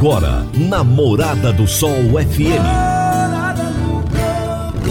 Agora, 0.00 0.46
na 0.54 0.82
Morada 0.82 1.52
do 1.52 1.68
Sol 1.68 1.92
FM. 1.92 2.64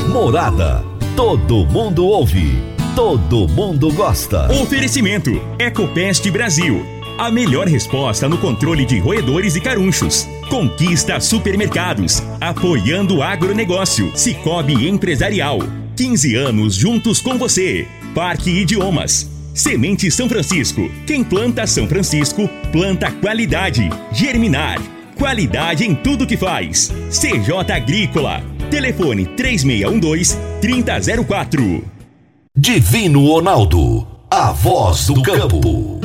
Morada. 0.08 0.86
Todo 1.16 1.66
mundo 1.66 2.06
ouve. 2.06 2.62
Todo 2.96 3.48
mundo 3.48 3.92
gosta. 3.92 4.46
Oferecimento: 4.62 5.32
Ecopest 5.58 6.30
Brasil. 6.30 6.86
A 7.18 7.32
melhor 7.32 7.68
resposta 7.68 8.30
no 8.30 8.38
controle 8.38 8.86
de 8.86 9.00
roedores 9.00 9.56
e 9.56 9.62
carunchos. 9.62 10.28
Conquista 10.48 11.20
Supermercados. 11.20 12.22
Apoiando 12.40 13.18
o 13.18 13.24
agronegócio. 13.24 14.16
Cicobi 14.16 14.88
Empresarial. 14.88 15.58
15 15.96 16.36
anos 16.36 16.76
juntos 16.76 17.20
com 17.20 17.36
você. 17.36 17.88
Parque 18.14 18.52
Idiomas. 18.52 19.28
Semente 19.56 20.12
São 20.12 20.30
Francisco. 20.30 20.88
Quem 21.08 21.24
planta 21.24 21.66
São 21.66 21.88
Francisco, 21.88 22.48
planta 22.72 23.12
qualidade. 23.12 23.90
Germinar. 24.14 24.99
Qualidade 25.20 25.84
em 25.84 25.94
tudo 25.94 26.26
que 26.26 26.38
faz. 26.38 26.90
CJ 27.10 27.74
Agrícola. 27.74 28.42
Telefone 28.72 29.26
3612-3004. 29.36 31.84
Divino 32.56 33.28
Ronaldo. 33.28 34.08
A 34.32 34.54
voz 34.54 35.08
do 35.08 35.22
campo. 35.22 36.00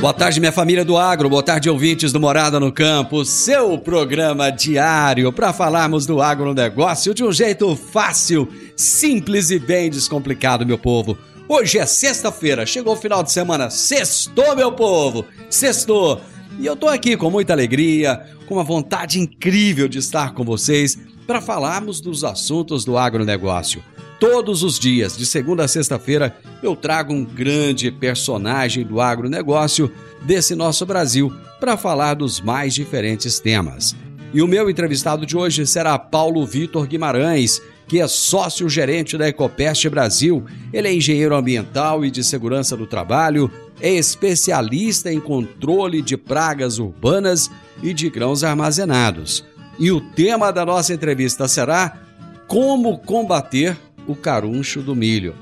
Boa 0.00 0.12
tarde, 0.12 0.40
minha 0.40 0.50
família 0.50 0.84
do 0.84 0.98
agro. 0.98 1.28
Boa 1.28 1.44
tarde, 1.44 1.70
ouvintes 1.70 2.12
do 2.12 2.18
Morada 2.18 2.58
no 2.58 2.72
Campo. 2.72 3.24
Seu 3.24 3.78
programa 3.78 4.50
diário 4.50 5.32
para 5.32 5.52
falarmos 5.52 6.04
do 6.04 6.20
agronegócio 6.20 7.14
de 7.14 7.22
um 7.22 7.30
jeito 7.30 7.76
fácil, 7.76 8.48
simples 8.76 9.52
e 9.52 9.60
bem 9.60 9.88
descomplicado, 9.88 10.66
meu 10.66 10.78
povo. 10.78 11.16
Hoje 11.54 11.78
é 11.78 11.84
sexta-feira, 11.84 12.64
chegou 12.64 12.94
o 12.94 12.96
final 12.96 13.22
de 13.22 13.30
semana. 13.30 13.68
Sextou, 13.68 14.56
meu 14.56 14.72
povo! 14.72 15.26
Sextou! 15.50 16.18
E 16.58 16.64
eu 16.64 16.74
tô 16.74 16.88
aqui 16.88 17.14
com 17.14 17.30
muita 17.30 17.52
alegria, 17.52 18.26
com 18.46 18.54
uma 18.54 18.64
vontade 18.64 19.20
incrível 19.20 19.86
de 19.86 19.98
estar 19.98 20.32
com 20.32 20.44
vocês 20.44 20.98
para 21.26 21.42
falarmos 21.42 22.00
dos 22.00 22.24
assuntos 22.24 22.86
do 22.86 22.96
agronegócio. 22.96 23.84
Todos 24.18 24.62
os 24.62 24.78
dias, 24.78 25.14
de 25.14 25.26
segunda 25.26 25.64
a 25.64 25.68
sexta-feira, 25.68 26.34
eu 26.62 26.74
trago 26.74 27.12
um 27.12 27.22
grande 27.22 27.90
personagem 27.90 28.82
do 28.82 28.98
agronegócio 28.98 29.92
desse 30.22 30.54
nosso 30.54 30.86
Brasil 30.86 31.30
para 31.60 31.76
falar 31.76 32.14
dos 32.14 32.40
mais 32.40 32.72
diferentes 32.72 33.38
temas. 33.38 33.94
E 34.32 34.40
o 34.40 34.48
meu 34.48 34.70
entrevistado 34.70 35.26
de 35.26 35.36
hoje 35.36 35.66
será 35.66 35.98
Paulo 35.98 36.46
Vitor 36.46 36.86
Guimarães, 36.86 37.60
que 37.92 38.00
é 38.00 38.08
sócio-gerente 38.08 39.18
da 39.18 39.28
Ecopest 39.28 39.86
Brasil. 39.90 40.46
Ele 40.72 40.88
é 40.88 40.94
engenheiro 40.94 41.36
ambiental 41.36 42.06
e 42.06 42.10
de 42.10 42.24
segurança 42.24 42.74
do 42.74 42.86
trabalho, 42.86 43.50
é 43.82 43.90
especialista 43.90 45.12
em 45.12 45.20
controle 45.20 46.00
de 46.00 46.16
pragas 46.16 46.78
urbanas 46.78 47.50
e 47.82 47.92
de 47.92 48.08
grãos 48.08 48.42
armazenados. 48.42 49.44
E 49.78 49.92
o 49.92 50.00
tema 50.00 50.50
da 50.50 50.64
nossa 50.64 50.94
entrevista 50.94 51.46
será 51.46 51.98
Como 52.46 52.96
combater 52.96 53.76
o 54.06 54.16
caruncho 54.16 54.80
do 54.80 54.96
milho. 54.96 55.34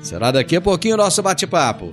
Será 0.00 0.30
daqui 0.30 0.54
a 0.54 0.60
pouquinho 0.60 0.94
o 0.94 0.98
nosso 0.98 1.20
bate-papo. 1.20 1.92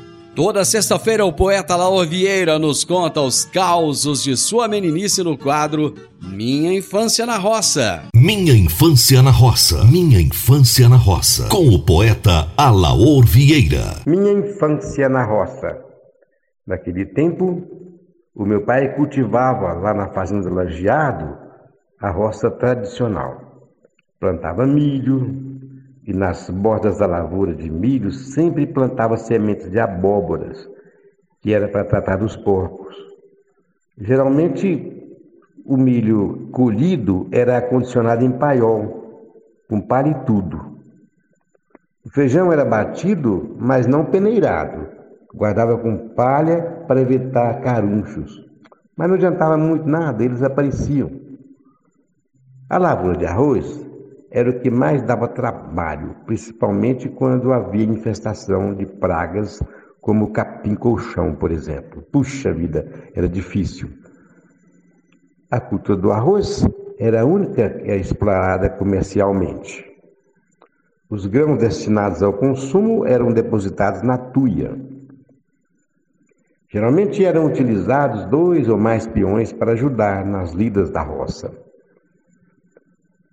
Toda 0.43 0.65
sexta-feira, 0.65 1.23
o 1.23 1.31
poeta 1.31 1.75
Laor 1.75 2.03
Vieira 2.07 2.57
nos 2.57 2.83
conta 2.83 3.21
os 3.21 3.45
causos 3.45 4.23
de 4.23 4.35
sua 4.35 4.67
meninice 4.67 5.23
no 5.23 5.37
quadro 5.37 5.93
Minha 6.19 6.73
Infância 6.73 7.27
na 7.27 7.37
Roça. 7.37 8.05
Minha 8.15 8.51
Infância 8.55 9.21
na 9.21 9.29
Roça. 9.29 9.85
Minha 9.85 10.19
Infância 10.19 10.89
na 10.89 10.95
Roça. 10.95 11.47
Com 11.47 11.67
o 11.67 11.85
poeta 11.85 12.47
Alaor 12.57 13.23
Vieira. 13.23 14.01
Minha 14.07 14.31
Infância 14.31 15.07
na 15.07 15.23
Roça. 15.23 15.79
Naquele 16.65 17.05
tempo, 17.05 17.61
o 18.33 18.43
meu 18.43 18.65
pai 18.65 18.95
cultivava 18.95 19.73
lá 19.73 19.93
na 19.93 20.07
Fazenda 20.07 20.49
Lajeado 20.49 21.37
a 22.01 22.09
roça 22.09 22.49
tradicional. 22.49 23.61
Plantava 24.19 24.65
milho, 24.65 25.50
e 26.05 26.13
nas 26.13 26.49
bordas 26.49 26.97
da 26.97 27.05
lavoura 27.05 27.53
de 27.53 27.69
milho 27.69 28.11
sempre 28.11 28.65
plantava 28.65 29.17
sementes 29.17 29.69
de 29.69 29.79
abóboras, 29.79 30.67
que 31.41 31.53
era 31.53 31.67
para 31.67 31.83
tratar 31.83 32.17
dos 32.17 32.35
porcos. 32.35 32.95
Geralmente 33.97 35.01
o 35.65 35.77
milho 35.77 36.49
colhido 36.51 37.27
era 37.31 37.57
acondicionado 37.57 38.25
em 38.25 38.31
paiol, 38.31 39.29
com 39.69 39.79
palha 39.79 40.09
e 40.09 40.25
tudo. 40.25 40.77
O 42.03 42.09
feijão 42.09 42.51
era 42.51 42.65
batido, 42.65 43.55
mas 43.59 43.85
não 43.85 44.05
peneirado. 44.05 44.87
Guardava 45.33 45.77
com 45.77 46.09
palha 46.09 46.83
para 46.87 46.99
evitar 46.99 47.61
carunchos. 47.61 48.43
Mas 48.97 49.07
não 49.07 49.15
adiantava 49.15 49.55
muito 49.55 49.87
nada, 49.87 50.23
eles 50.23 50.41
apareciam. 50.41 51.11
A 52.69 52.77
lavoura 52.77 53.17
de 53.17 53.25
arroz 53.25 53.90
era 54.31 54.49
o 54.49 54.59
que 54.59 54.71
mais 54.71 55.01
dava 55.01 55.27
trabalho, 55.27 56.15
principalmente 56.25 57.09
quando 57.09 57.51
havia 57.51 57.83
infestação 57.83 58.73
de 58.73 58.85
pragas 58.85 59.61
como 59.99 60.31
capim-colchão, 60.31 61.35
por 61.35 61.51
exemplo. 61.51 62.01
Puxa 62.01 62.53
vida, 62.53 62.87
era 63.13 63.27
difícil. 63.27 63.89
A 65.51 65.59
cultura 65.59 65.97
do 65.97 66.11
arroz 66.13 66.65
era 66.97 67.21
a 67.21 67.25
única 67.25 67.69
que 67.69 67.91
era 67.91 67.97
explorada 67.97 68.69
comercialmente. 68.69 69.85
Os 71.09 71.25
grãos 71.25 71.59
destinados 71.59 72.23
ao 72.23 72.31
consumo 72.31 73.05
eram 73.05 73.33
depositados 73.33 74.01
na 74.01 74.17
tuia. 74.17 74.79
Geralmente 76.69 77.25
eram 77.25 77.47
utilizados 77.47 78.23
dois 78.27 78.69
ou 78.69 78.77
mais 78.77 79.05
peões 79.05 79.51
para 79.51 79.73
ajudar 79.73 80.25
nas 80.25 80.53
lidas 80.53 80.89
da 80.89 81.01
roça. 81.01 81.51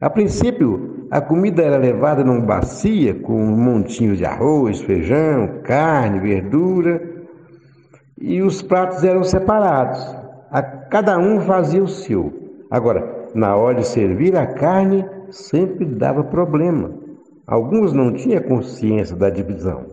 A 0.01 0.09
princípio, 0.09 1.09
a 1.11 1.21
comida 1.21 1.61
era 1.61 1.77
levada 1.77 2.23
numa 2.23 2.41
bacia 2.41 3.15
com 3.15 3.33
um 3.33 3.57
montinho 3.57 4.15
de 4.17 4.25
arroz, 4.25 4.81
feijão, 4.81 5.61
carne, 5.65 6.21
verdura, 6.21 7.27
e 8.17 8.41
os 8.41 8.63
pratos 8.63 9.03
eram 9.03 9.25
separados. 9.25 9.99
A, 10.53 10.63
cada 10.63 11.19
um 11.19 11.41
fazia 11.41 11.83
o 11.83 11.89
seu. 11.89 12.33
Agora, 12.71 13.29
na 13.35 13.57
hora 13.57 13.81
de 13.81 13.89
servir 13.89 14.37
a 14.37 14.47
carne, 14.47 15.05
sempre 15.31 15.85
dava 15.85 16.23
problema. 16.23 16.95
Alguns 17.45 17.93
não 17.93 18.13
tinham 18.13 18.43
consciência 18.43 19.17
da 19.17 19.31
divisão. 19.31 19.87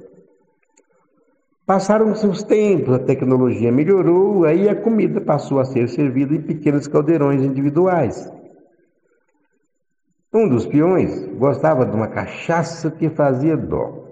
Passaram-se 1.66 2.28
os 2.28 2.44
tempos, 2.44 2.94
a 2.94 3.00
tecnologia 3.00 3.72
melhorou, 3.72 4.46
aí 4.46 4.70
a 4.70 4.76
comida 4.76 5.20
passou 5.20 5.60
a 5.60 5.66
ser 5.66 5.90
servida 5.90 6.36
em 6.36 6.42
pequenos 6.42 6.88
caldeirões 6.88 7.42
individuais. 7.42 8.32
Um 10.36 10.50
dos 10.50 10.66
peões 10.66 11.26
gostava 11.38 11.86
de 11.86 11.96
uma 11.96 12.10
cachaça 12.10 12.92
que 12.92 13.10
fazia 13.10 13.56
dó. 13.56 14.04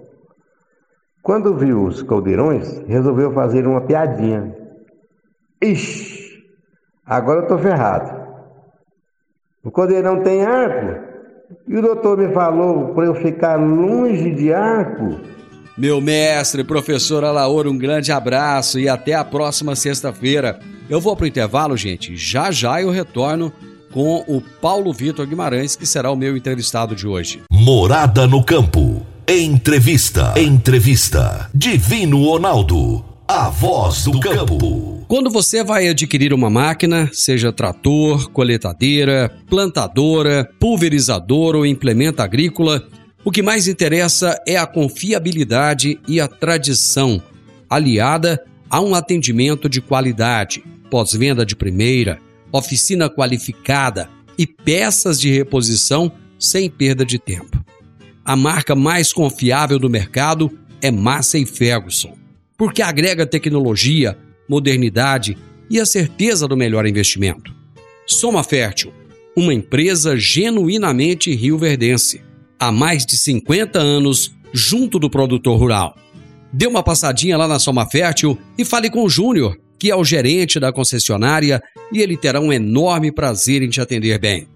Quando 1.21 1.53
viu 1.53 1.83
os 1.83 2.01
caldeirões, 2.01 2.81
resolveu 2.87 3.33
fazer 3.33 3.67
uma 3.67 3.81
piadinha. 3.81 4.55
Ixi, 5.61 6.45
agora 7.05 7.41
eu 7.41 7.47
tô 7.49 7.57
ferrado. 7.57 8.23
O 9.65 9.69
cordeirão 9.69 10.23
tem 10.23 10.45
arco 10.45 11.03
e 11.67 11.75
o 11.75 11.81
doutor 11.81 12.17
me 12.17 12.33
falou 12.33 12.93
para 12.93 13.05
eu 13.05 13.15
ficar 13.15 13.57
longe 13.57 14.31
de 14.31 14.53
arco. 14.53 15.19
Meu 15.77 15.99
mestre, 15.99 16.63
professor 16.63 17.25
Alaor, 17.25 17.67
um 17.67 17.77
grande 17.77 18.13
abraço 18.13 18.79
e 18.79 18.87
até 18.87 19.13
a 19.13 19.25
próxima 19.25 19.75
sexta-feira. 19.75 20.57
Eu 20.89 21.01
vou 21.01 21.17
para 21.17 21.25
o 21.25 21.27
intervalo, 21.27 21.75
gente. 21.75 22.15
Já 22.15 22.49
já 22.49 22.81
eu 22.81 22.91
retorno 22.91 23.51
com 23.93 24.25
o 24.27 24.41
Paulo 24.41 24.91
Vitor 24.91 25.25
Guimarães, 25.27 25.75
que 25.75 25.85
será 25.85 26.11
o 26.11 26.15
meu 26.15 26.35
entrevistado 26.35 26.95
de 26.95 27.07
hoje. 27.07 27.41
Morada 27.51 28.27
no 28.27 28.43
Campo. 28.43 29.05
Entrevista. 29.27 30.33
Entrevista. 30.35 31.49
Divino 31.53 32.23
Ronaldo. 32.23 33.05
A 33.25 33.49
voz 33.49 34.03
do 34.03 34.19
campo. 34.19 35.05
Quando 35.07 35.29
você 35.29 35.63
vai 35.63 35.87
adquirir 35.87 36.33
uma 36.33 36.49
máquina, 36.49 37.09
seja 37.13 37.53
trator, 37.53 38.29
coletadeira, 38.31 39.31
plantadora, 39.49 40.49
pulverizador 40.59 41.55
ou 41.55 41.65
implemento 41.65 42.21
agrícola, 42.21 42.85
o 43.23 43.31
que 43.31 43.41
mais 43.41 43.67
interessa 43.67 44.37
é 44.45 44.57
a 44.57 44.67
confiabilidade 44.67 45.99
e 46.05 46.19
a 46.19 46.27
tradição, 46.27 47.21
aliada 47.69 48.43
a 48.69 48.81
um 48.81 48.93
atendimento 48.93 49.69
de 49.69 49.79
qualidade, 49.79 50.63
pós-venda 50.89 51.45
de 51.45 51.55
primeira, 51.55 52.19
oficina 52.53 53.09
qualificada 53.09 54.09
e 54.37 54.45
peças 54.45 55.19
de 55.19 55.31
reposição 55.31 56.11
sem 56.37 56.69
perda 56.69 57.03
de 57.03 57.17
tempo. 57.17 57.63
A 58.23 58.35
marca 58.35 58.75
mais 58.75 59.11
confiável 59.11 59.79
do 59.79 59.89
mercado 59.89 60.51
é 60.81 60.91
Massey 60.91 61.45
Ferguson, 61.45 62.15
porque 62.57 62.81
agrega 62.81 63.25
tecnologia, 63.25 64.17
modernidade 64.47 65.37
e 65.69 65.79
a 65.79 65.85
certeza 65.85 66.47
do 66.47 66.55
melhor 66.55 66.85
investimento. 66.85 67.53
Soma 68.05 68.43
Fértil, 68.43 68.93
uma 69.35 69.53
empresa 69.53 70.15
genuinamente 70.15 71.33
rioverdense, 71.33 72.21
há 72.59 72.71
mais 72.71 73.05
de 73.05 73.17
50 73.17 73.79
anos 73.79 74.33
junto 74.53 74.99
do 74.99 75.09
produtor 75.09 75.57
rural. 75.57 75.97
Dê 76.51 76.67
uma 76.67 76.83
passadinha 76.83 77.37
lá 77.37 77.47
na 77.47 77.57
Soma 77.57 77.89
Fértil 77.89 78.37
e 78.57 78.63
fale 78.63 78.89
com 78.89 79.03
o 79.03 79.09
Júnior, 79.09 79.57
que 79.83 79.91
é 79.91 79.95
o 79.97 80.05
gerente 80.05 80.61
da 80.61 80.71
concessionária, 80.71 81.61
e 81.91 81.99
ele 81.99 82.15
terá 82.15 82.39
um 82.39 82.53
enorme 82.53 83.11
prazer 83.11 83.61
em 83.61 83.67
te 83.67 83.81
atender 83.81 84.17
bem. 84.17 84.47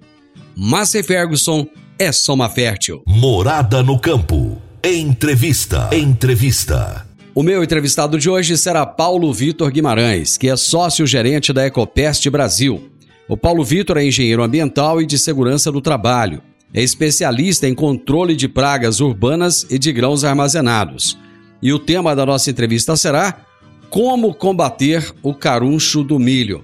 Massey 0.55 1.03
Ferguson 1.03 1.67
é 1.99 2.13
Soma 2.13 2.47
Fértil. 2.47 3.03
Morada 3.05 3.83
no 3.83 3.99
Campo. 3.99 4.61
Entrevista. 4.81 5.89
Entrevista. 5.91 7.05
O 7.35 7.43
meu 7.43 7.61
entrevistado 7.61 8.17
de 8.17 8.29
hoje 8.29 8.57
será 8.57 8.85
Paulo 8.85 9.33
Vitor 9.33 9.69
Guimarães, 9.69 10.37
que 10.37 10.47
é 10.47 10.55
sócio-gerente 10.55 11.51
da 11.51 11.65
Ecopest 11.65 12.29
Brasil. 12.29 12.89
O 13.27 13.35
Paulo 13.35 13.65
Vitor 13.65 13.97
é 13.97 14.05
engenheiro 14.05 14.41
ambiental 14.41 15.01
e 15.01 15.05
de 15.05 15.19
segurança 15.19 15.69
do 15.69 15.81
trabalho. 15.81 16.41
É 16.73 16.81
especialista 16.81 17.67
em 17.67 17.75
controle 17.75 18.33
de 18.33 18.47
pragas 18.47 19.01
urbanas 19.01 19.67
e 19.69 19.77
de 19.77 19.91
grãos 19.91 20.23
armazenados. 20.23 21.17
E 21.61 21.73
o 21.73 21.79
tema 21.79 22.15
da 22.15 22.25
nossa 22.25 22.49
entrevista 22.49 22.95
será 22.95 23.45
como 23.89 24.33
combater 24.33 25.13
o 25.23 25.33
caruncho 25.33 26.03
do 26.03 26.19
milho. 26.19 26.63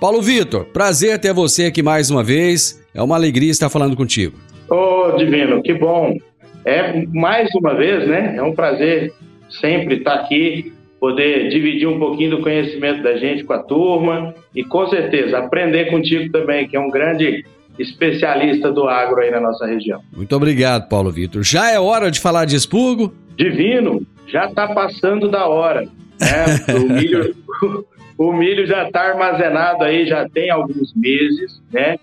Paulo 0.00 0.20
Vitor, 0.20 0.64
prazer 0.66 1.18
ter 1.18 1.32
você 1.32 1.64
aqui 1.64 1.82
mais 1.82 2.10
uma 2.10 2.22
vez. 2.22 2.84
É 2.94 3.02
uma 3.02 3.16
alegria 3.16 3.50
estar 3.50 3.70
falando 3.70 3.96
contigo. 3.96 4.36
Ô, 4.68 4.74
oh, 4.74 5.16
Divino, 5.16 5.62
que 5.62 5.74
bom. 5.74 6.16
É 6.64 7.04
mais 7.06 7.48
uma 7.54 7.74
vez, 7.74 8.06
né? 8.08 8.34
É 8.36 8.42
um 8.42 8.54
prazer 8.54 9.12
sempre 9.60 9.96
estar 9.96 10.14
aqui, 10.14 10.72
poder 10.98 11.48
dividir 11.48 11.88
um 11.88 11.98
pouquinho 11.98 12.32
do 12.32 12.42
conhecimento 12.42 13.02
da 13.02 13.16
gente 13.16 13.44
com 13.44 13.52
a 13.52 13.62
turma 13.62 14.34
e 14.54 14.64
com 14.64 14.86
certeza 14.88 15.38
aprender 15.38 15.90
contigo 15.90 16.30
também, 16.32 16.66
que 16.66 16.76
é 16.76 16.80
um 16.80 16.90
grande 16.90 17.44
especialista 17.78 18.72
do 18.72 18.88
agro 18.88 19.20
aí 19.20 19.30
na 19.30 19.40
nossa 19.40 19.66
região. 19.66 20.00
Muito 20.14 20.34
obrigado, 20.34 20.88
Paulo 20.88 21.10
Vitor. 21.10 21.42
Já 21.42 21.70
é 21.70 21.78
hora 21.78 22.10
de 22.10 22.20
falar 22.20 22.44
de 22.44 22.56
expurgo? 22.56 23.12
Divino, 23.36 24.04
já 24.26 24.46
está 24.46 24.68
passando 24.68 25.30
da 25.30 25.46
hora. 25.46 25.86
Né? 26.20 26.74
O 26.74 26.92
milho, 26.92 27.36
o 28.18 28.32
milho 28.32 28.66
já 28.66 28.86
está 28.86 29.02
armazenado 29.02 29.84
aí, 29.84 30.06
já 30.06 30.28
tem 30.28 30.50
alguns 30.50 30.94
meses, 30.94 31.60
né? 31.72 31.96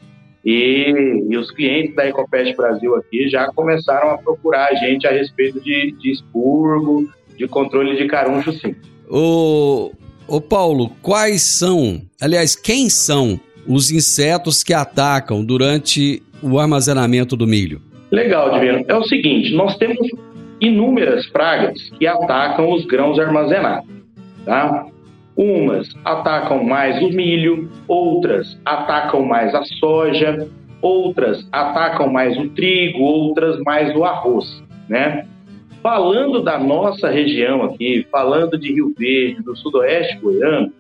E, 0.46 1.24
e, 1.30 1.38
os 1.38 1.50
clientes 1.52 1.96
da 1.96 2.06
Ecopest 2.06 2.54
Brasil 2.56 2.94
aqui 2.96 3.30
já 3.30 3.48
começaram 3.54 4.10
a 4.12 4.18
procurar 4.18 4.68
a 4.72 4.76
gente 4.76 5.08
a 5.08 5.12
respeito 5.12 5.62
de, 5.62 5.94
de 5.94 6.12
expurgo, 6.12 7.10
de 7.38 7.48
controle 7.48 7.96
de 7.96 8.06
caruncho, 8.08 8.52
sim. 8.52 8.76
Ô, 9.10 9.92
ô 10.28 10.42
Paulo, 10.42 10.90
quais 11.02 11.44
são, 11.44 12.02
aliás, 12.20 12.58
quem 12.58 12.90
são 12.90 13.40
os 13.66 13.90
insetos 13.90 14.64
que 14.64 14.74
atacam 14.74 15.46
durante 15.46 16.22
o 16.42 16.60
armazenamento 16.60 17.38
do 17.38 17.48
milho? 17.48 17.82
Legal, 18.12 18.52
Divino. 18.52 18.84
É 18.88 18.96
o 18.96 19.04
seguinte, 19.06 19.56
nós 19.56 19.78
temos 19.78 20.08
inúmeras 20.60 21.26
pragas 21.28 21.78
que 21.98 22.06
atacam 22.06 22.72
os 22.72 22.86
grãos 22.86 23.18
armazenados. 23.18 23.90
Tá? 24.46 24.86
Umas 25.36 25.90
atacam 26.06 26.64
mais 26.64 27.02
o 27.02 27.10
milho, 27.10 27.70
outras 27.88 28.60
atacam 28.66 29.26
mais 29.26 29.54
a 29.56 29.64
soja, 29.64 30.48
outras 30.82 31.48
atacam 31.52 32.12
mais 32.12 32.38
o 32.38 32.50
trigo, 32.50 33.00
outras 33.00 33.60
mais 33.62 33.96
o 33.96 34.04
arroz, 34.04 34.64
né? 34.88 35.26
Falando 35.82 36.42
da 36.42 36.60
nossa 36.60 37.10
região 37.10 37.64
aqui, 37.64 38.06
falando 38.12 38.58
de 38.58 38.74
Rio 38.74 38.94
Verde, 38.98 39.42
do 39.42 39.56
sudoeste 39.56 40.18
goiano, 40.20 40.72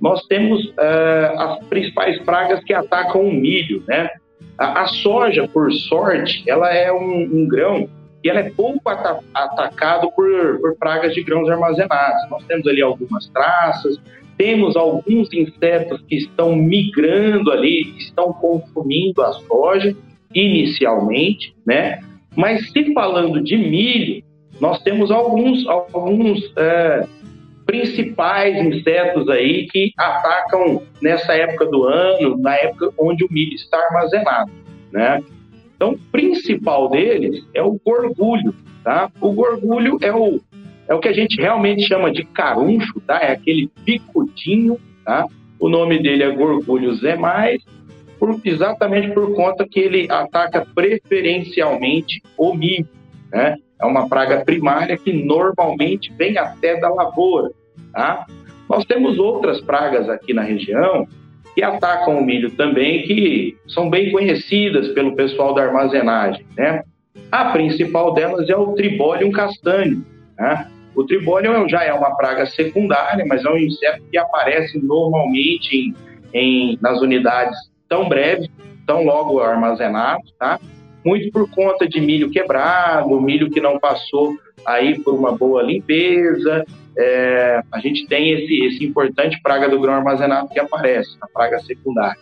nós 0.00 0.24
temos 0.26 0.64
uh, 0.64 1.38
as 1.38 1.64
principais 1.66 2.20
pragas 2.22 2.62
que 2.64 2.72
atacam 2.72 3.22
o 3.22 3.32
milho, 3.32 3.82
né? 3.86 4.08
A, 4.56 4.82
a 4.82 4.86
soja, 4.86 5.46
por 5.46 5.72
sorte, 5.72 6.42
ela 6.46 6.72
é 6.72 6.92
um, 6.92 7.28
um 7.32 7.46
grão 7.46 7.88
e 8.22 8.28
ela 8.28 8.40
é 8.40 8.50
pouco 8.50 8.88
atacado 9.34 10.10
por, 10.12 10.60
por 10.60 10.76
pragas 10.76 11.14
de 11.14 11.22
grãos 11.22 11.48
armazenados. 11.48 12.28
Nós 12.30 12.44
temos 12.44 12.66
ali 12.66 12.82
algumas 12.82 13.28
traças, 13.28 14.00
temos 14.36 14.76
alguns 14.76 15.32
insetos 15.32 16.00
que 16.08 16.16
estão 16.16 16.54
migrando 16.54 17.50
ali, 17.50 17.84
que 17.84 18.02
estão 18.02 18.32
consumindo 18.32 19.22
a 19.22 19.32
soja 19.32 19.94
inicialmente, 20.34 21.54
né? 21.66 22.00
Mas 22.36 22.70
se 22.70 22.92
falando 22.92 23.42
de 23.42 23.56
milho, 23.56 24.22
nós 24.60 24.80
temos 24.82 25.10
alguns, 25.10 25.66
alguns 25.66 26.52
é, 26.56 27.06
principais 27.66 28.56
insetos 28.56 29.28
aí 29.28 29.66
que 29.68 29.92
atacam 29.96 30.82
nessa 31.02 31.34
época 31.34 31.66
do 31.66 31.84
ano, 31.84 32.36
na 32.38 32.54
época 32.56 32.90
onde 32.98 33.24
o 33.24 33.28
milho 33.30 33.54
está 33.54 33.78
armazenado, 33.78 34.50
né? 34.92 35.22
Então, 35.78 35.92
o 35.92 35.98
principal 36.10 36.90
deles 36.90 37.46
é 37.54 37.62
o 37.62 37.80
gorgulho, 37.86 38.52
tá? 38.82 39.08
O 39.20 39.30
gorgulho 39.30 39.96
é 40.02 40.12
o, 40.12 40.40
é 40.88 40.94
o 40.94 40.98
que 40.98 41.06
a 41.06 41.12
gente 41.12 41.40
realmente 41.40 41.86
chama 41.86 42.10
de 42.10 42.24
caruncho, 42.24 43.00
tá? 43.06 43.20
É 43.20 43.30
aquele 43.30 43.70
picudinho, 43.84 44.76
tá? 45.04 45.24
O 45.60 45.68
nome 45.68 46.02
dele 46.02 46.24
é 46.24 46.30
gorgulho 46.32 46.92
zemais, 46.96 47.62
por, 48.18 48.40
exatamente 48.44 49.12
por 49.12 49.32
conta 49.36 49.64
que 49.70 49.78
ele 49.78 50.10
ataca 50.10 50.66
preferencialmente 50.74 52.20
o 52.36 52.52
milho, 52.54 52.88
né? 53.30 53.54
É 53.80 53.86
uma 53.86 54.08
praga 54.08 54.44
primária 54.44 54.98
que 54.98 55.12
normalmente 55.12 56.12
vem 56.18 56.36
até 56.36 56.80
da 56.80 56.88
lavoura, 56.88 57.52
tá? 57.92 58.26
Nós 58.68 58.84
temos 58.84 59.16
outras 59.16 59.60
pragas 59.60 60.08
aqui 60.08 60.34
na 60.34 60.42
região 60.42 61.06
que 61.58 61.64
atacam 61.64 62.20
o 62.20 62.24
milho 62.24 62.52
também, 62.52 63.02
que 63.02 63.56
são 63.66 63.90
bem 63.90 64.12
conhecidas 64.12 64.86
pelo 64.90 65.16
pessoal 65.16 65.52
da 65.52 65.64
armazenagem. 65.64 66.46
Né? 66.56 66.84
A 67.32 67.46
principal 67.46 68.14
delas 68.14 68.48
é 68.48 68.54
o 68.56 68.74
tribólium 68.74 69.32
castanho. 69.32 70.06
Né? 70.38 70.68
O 70.94 71.02
tribólium 71.02 71.68
já 71.68 71.82
é 71.82 71.92
uma 71.92 72.14
praga 72.16 72.46
secundária, 72.46 73.24
mas 73.26 73.44
é 73.44 73.50
um 73.50 73.56
inseto 73.56 74.04
que 74.08 74.16
aparece 74.16 74.78
normalmente 74.78 75.76
em, 75.76 75.94
em, 76.32 76.78
nas 76.80 77.00
unidades 77.00 77.58
tão 77.88 78.08
breves, 78.08 78.48
tão 78.86 79.02
logo 79.02 79.40
armazenados, 79.40 80.32
tá? 80.38 80.60
muito 81.04 81.32
por 81.32 81.50
conta 81.50 81.88
de 81.88 82.00
milho 82.00 82.30
quebrado, 82.30 83.20
milho 83.20 83.50
que 83.50 83.60
não 83.60 83.80
passou 83.80 84.32
aí 84.64 84.96
por 85.00 85.12
uma 85.12 85.32
boa 85.32 85.60
limpeza, 85.60 86.64
é, 86.98 87.62
a 87.70 87.78
gente 87.78 88.06
tem 88.08 88.32
esse, 88.32 88.64
esse 88.64 88.84
importante 88.84 89.40
praga 89.40 89.68
do 89.68 89.80
grão 89.80 89.94
armazenado 89.94 90.48
que 90.48 90.58
aparece, 90.58 91.16
a 91.20 91.28
praga 91.28 91.60
secundária. 91.60 92.20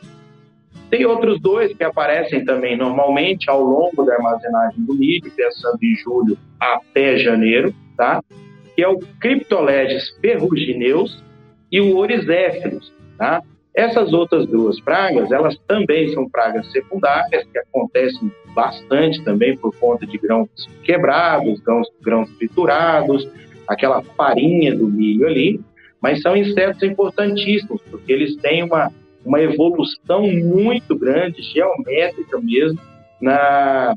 Tem 0.90 1.04
outros 1.06 1.40
dois 1.40 1.74
que 1.74 1.82
aparecem 1.82 2.44
também 2.44 2.76
normalmente 2.76 3.50
ao 3.50 3.60
longo 3.62 4.04
da 4.04 4.14
armazenagem 4.14 4.84
do 4.84 4.94
milho, 4.94 5.32
pensando 5.34 5.78
em 5.82 5.94
julho 5.96 6.38
até 6.60 7.16
janeiro, 7.16 7.74
tá? 7.96 8.22
que 8.74 8.82
é 8.82 8.88
o 8.88 8.98
Cryptoleges 9.20 10.10
ferrugineus 10.20 11.24
e 11.72 11.80
o 11.80 11.96
Orizéfilos. 11.96 12.92
Tá? 13.18 13.42
Essas 13.74 14.12
outras 14.12 14.46
duas 14.46 14.78
pragas, 14.80 15.32
elas 15.32 15.56
também 15.66 16.12
são 16.12 16.28
pragas 16.28 16.70
secundárias, 16.70 17.44
que 17.50 17.58
acontecem 17.58 18.30
bastante 18.54 19.22
também 19.24 19.56
por 19.56 19.74
conta 19.76 20.06
de 20.06 20.16
grãos 20.18 20.48
quebrados, 20.84 21.60
grãos, 21.60 21.88
grãos 22.00 22.30
triturados, 22.38 23.28
aquela 23.68 24.02
farinha 24.02 24.74
do 24.74 24.86
milho 24.88 25.26
ali, 25.26 25.60
mas 26.00 26.20
são 26.22 26.36
insetos 26.36 26.82
importantíssimos, 26.82 27.80
porque 27.90 28.12
eles 28.12 28.36
têm 28.36 28.62
uma, 28.62 28.92
uma 29.24 29.40
evolução 29.40 30.22
muito 30.22 30.96
grande, 30.96 31.42
geométrica 31.42 32.38
mesmo, 32.40 32.78
na, 33.20 33.94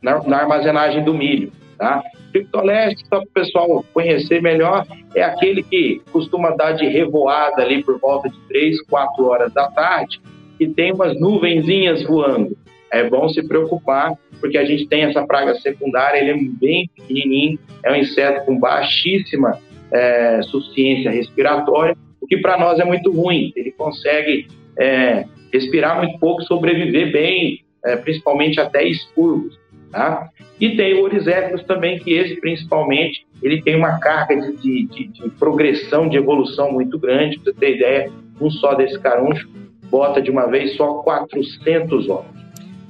na, 0.00 0.22
na 0.22 0.36
armazenagem 0.38 1.04
do 1.04 1.14
milho. 1.14 1.52
Tá? 1.76 2.02
Criptoleste, 2.32 3.02
só 3.08 3.18
para 3.18 3.28
o 3.28 3.32
pessoal 3.32 3.84
conhecer 3.92 4.40
melhor, 4.40 4.86
é 5.14 5.22
aquele 5.22 5.62
que 5.62 6.00
costuma 6.10 6.50
dar 6.50 6.72
de 6.72 6.86
revoada 6.86 7.60
ali 7.62 7.82
por 7.82 7.98
volta 7.98 8.28
de 8.28 8.38
3, 8.48 8.82
4 8.86 9.24
horas 9.26 9.52
da 9.52 9.68
tarde, 9.70 10.20
e 10.58 10.68
tem 10.68 10.92
umas 10.92 11.18
nuvenzinhas 11.20 12.02
voando. 12.04 12.56
É 12.90 13.08
bom 13.08 13.28
se 13.28 13.46
preocupar, 13.46 14.12
porque 14.42 14.58
a 14.58 14.64
gente 14.64 14.88
tem 14.88 15.04
essa 15.04 15.24
praga 15.24 15.54
secundária, 15.54 16.18
ele 16.18 16.30
é 16.32 16.36
bem 16.60 16.90
pequenininho, 16.96 17.58
é 17.84 17.92
um 17.92 17.96
inseto 17.96 18.44
com 18.44 18.58
baixíssima 18.58 19.60
é, 19.92 20.42
suficiência 20.42 21.12
respiratória, 21.12 21.96
o 22.20 22.26
que 22.26 22.38
para 22.38 22.58
nós 22.58 22.80
é 22.80 22.84
muito 22.84 23.12
ruim. 23.12 23.52
Ele 23.54 23.70
consegue 23.70 24.48
é, 24.76 25.24
respirar 25.52 25.98
muito 25.98 26.18
pouco, 26.18 26.42
sobreviver 26.42 27.12
bem, 27.12 27.60
é, 27.84 27.94
principalmente 27.94 28.60
até 28.60 28.84
expurgos. 28.84 29.56
Tá? 29.92 30.28
E 30.60 30.76
tem 30.76 30.94
o 30.94 31.04
Oryzecus 31.04 31.62
também, 31.64 32.00
que 32.00 32.12
esse 32.12 32.40
principalmente 32.40 33.24
ele 33.40 33.62
tem 33.62 33.76
uma 33.76 34.00
carga 34.00 34.34
de, 34.40 34.56
de, 34.56 34.86
de, 34.86 35.08
de 35.08 35.30
progressão, 35.30 36.08
de 36.08 36.16
evolução 36.16 36.72
muito 36.72 36.98
grande. 36.98 37.38
Para 37.38 37.52
você 37.52 37.58
ter 37.60 37.76
ideia, 37.76 38.10
um 38.40 38.50
só 38.50 38.74
desse 38.74 38.98
caruncho 38.98 39.48
bota 39.88 40.20
de 40.20 40.30
uma 40.30 40.46
vez 40.46 40.74
só 40.76 40.94
400 41.02 42.08
ovos. 42.08 42.41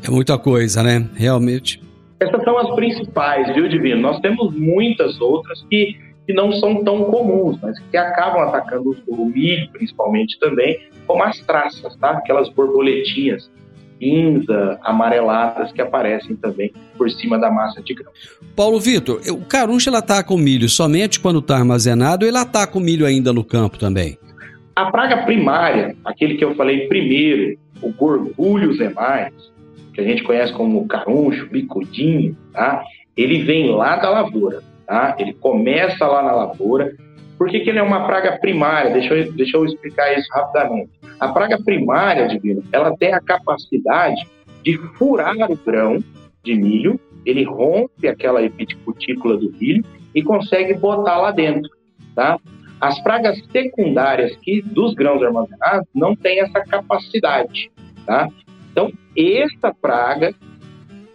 É 0.03 0.11
muita 0.11 0.39
coisa, 0.39 0.83
né? 0.83 1.09
Realmente. 1.15 1.83
Essas 2.21 2.43
são 2.45 2.59
as 2.59 2.75
principais, 2.75 3.53
viu, 3.55 3.69
Divino? 3.69 4.01
Nós 4.01 4.21
temos 4.21 4.55
muitas 4.55 5.21
outras 5.21 5.65
que, 5.69 5.97
que 6.27 6.33
não 6.33 6.53
são 6.53 6.85
tão 6.85 7.05
comuns, 7.05 7.59
mas 7.61 7.79
que 7.91 7.97
acabam 7.97 8.43
atacando 8.43 8.97
o 9.09 9.27
milho, 9.27 9.69
principalmente 9.73 10.39
também, 10.39 10.79
como 11.07 11.23
as 11.23 11.39
traças, 11.41 11.97
tá? 11.97 12.11
Aquelas 12.11 12.49
borboletinhas 12.51 13.51
cinza, 14.03 14.81
amareladas 14.83 15.71
que 15.71 15.81
aparecem 15.81 16.35
também 16.35 16.73
por 16.99 17.09
cima 17.09 17.39
da 17.39 17.51
massa 17.51 17.81
de 17.81 17.95
grãos. 17.95 18.13
Paulo 18.57 18.81
Vitor, 18.81 19.21
o 19.31 19.45
caruncho 19.45 19.89
ela 19.89 19.99
ataca 19.99 20.35
o 20.35 20.39
milho 20.39 20.69
somente 20.69 21.21
quando 21.21 21.39
está 21.39 21.57
armazenado 21.57 22.25
ou 22.25 22.29
ele 22.29 22.37
ataca 22.37 22.77
o 22.77 22.81
milho 22.81 23.07
ainda 23.07 23.33
no 23.33 23.45
campo 23.45 23.79
também? 23.79 24.19
A 24.75 24.91
praga 24.91 25.25
primária, 25.25 25.95
aquele 26.05 26.37
que 26.37 26.45
eu 26.45 26.55
falei 26.57 26.89
primeiro, 26.89 27.57
o 27.81 27.93
gorgulho 27.93 28.75
zemais, 28.75 29.33
que 29.93 30.01
a 30.01 30.05
gente 30.05 30.23
conhece 30.23 30.53
como 30.53 30.87
caruncho, 30.87 31.49
bicudinho, 31.49 32.37
tá? 32.53 32.83
Ele 33.17 33.43
vem 33.43 33.71
lá 33.71 33.97
da 33.97 34.11
lavoura, 34.11 34.63
tá? 34.87 35.17
Ele 35.19 35.35
começa 35.35 36.07
lá 36.07 36.23
na 36.23 36.33
lavoura. 36.33 36.95
Por 37.37 37.49
que, 37.49 37.61
que 37.61 37.71
ele 37.71 37.79
é 37.79 37.83
uma 37.83 38.07
praga 38.07 38.39
primária? 38.39 38.91
Deixa 38.93 39.15
eu, 39.15 39.33
deixa 39.33 39.57
eu 39.57 39.65
explicar 39.65 40.17
isso 40.17 40.29
rapidamente. 40.33 40.91
A 41.19 41.29
praga 41.29 41.59
primária, 41.63 42.27
Divino, 42.27 42.63
ela 42.73 42.97
tem 42.97 43.13
a 43.13 43.21
capacidade 43.21 44.27
de 44.63 44.77
furar 44.97 45.35
o 45.51 45.57
grão 45.57 45.99
de 46.43 46.55
milho, 46.55 46.99
ele 47.25 47.45
rompe 47.45 48.09
aquela 48.09 48.43
epiticutícula 48.43 49.37
do 49.37 49.53
milho 49.53 49.85
e 50.15 50.23
consegue 50.23 50.75
botar 50.75 51.19
lá 51.19 51.31
dentro, 51.31 51.71
tá? 52.15 52.39
As 52.81 53.01
pragas 53.01 53.41
secundárias 53.53 54.35
que 54.37 54.61
dos 54.61 54.95
grãos 54.95 55.23
armazenados 55.23 55.87
não 55.95 56.17
têm 56.17 56.41
essa 56.41 56.61
capacidade, 56.65 57.71
tá? 58.05 58.29
Então, 58.73 58.91
essa 59.17 59.73
praga 59.73 60.35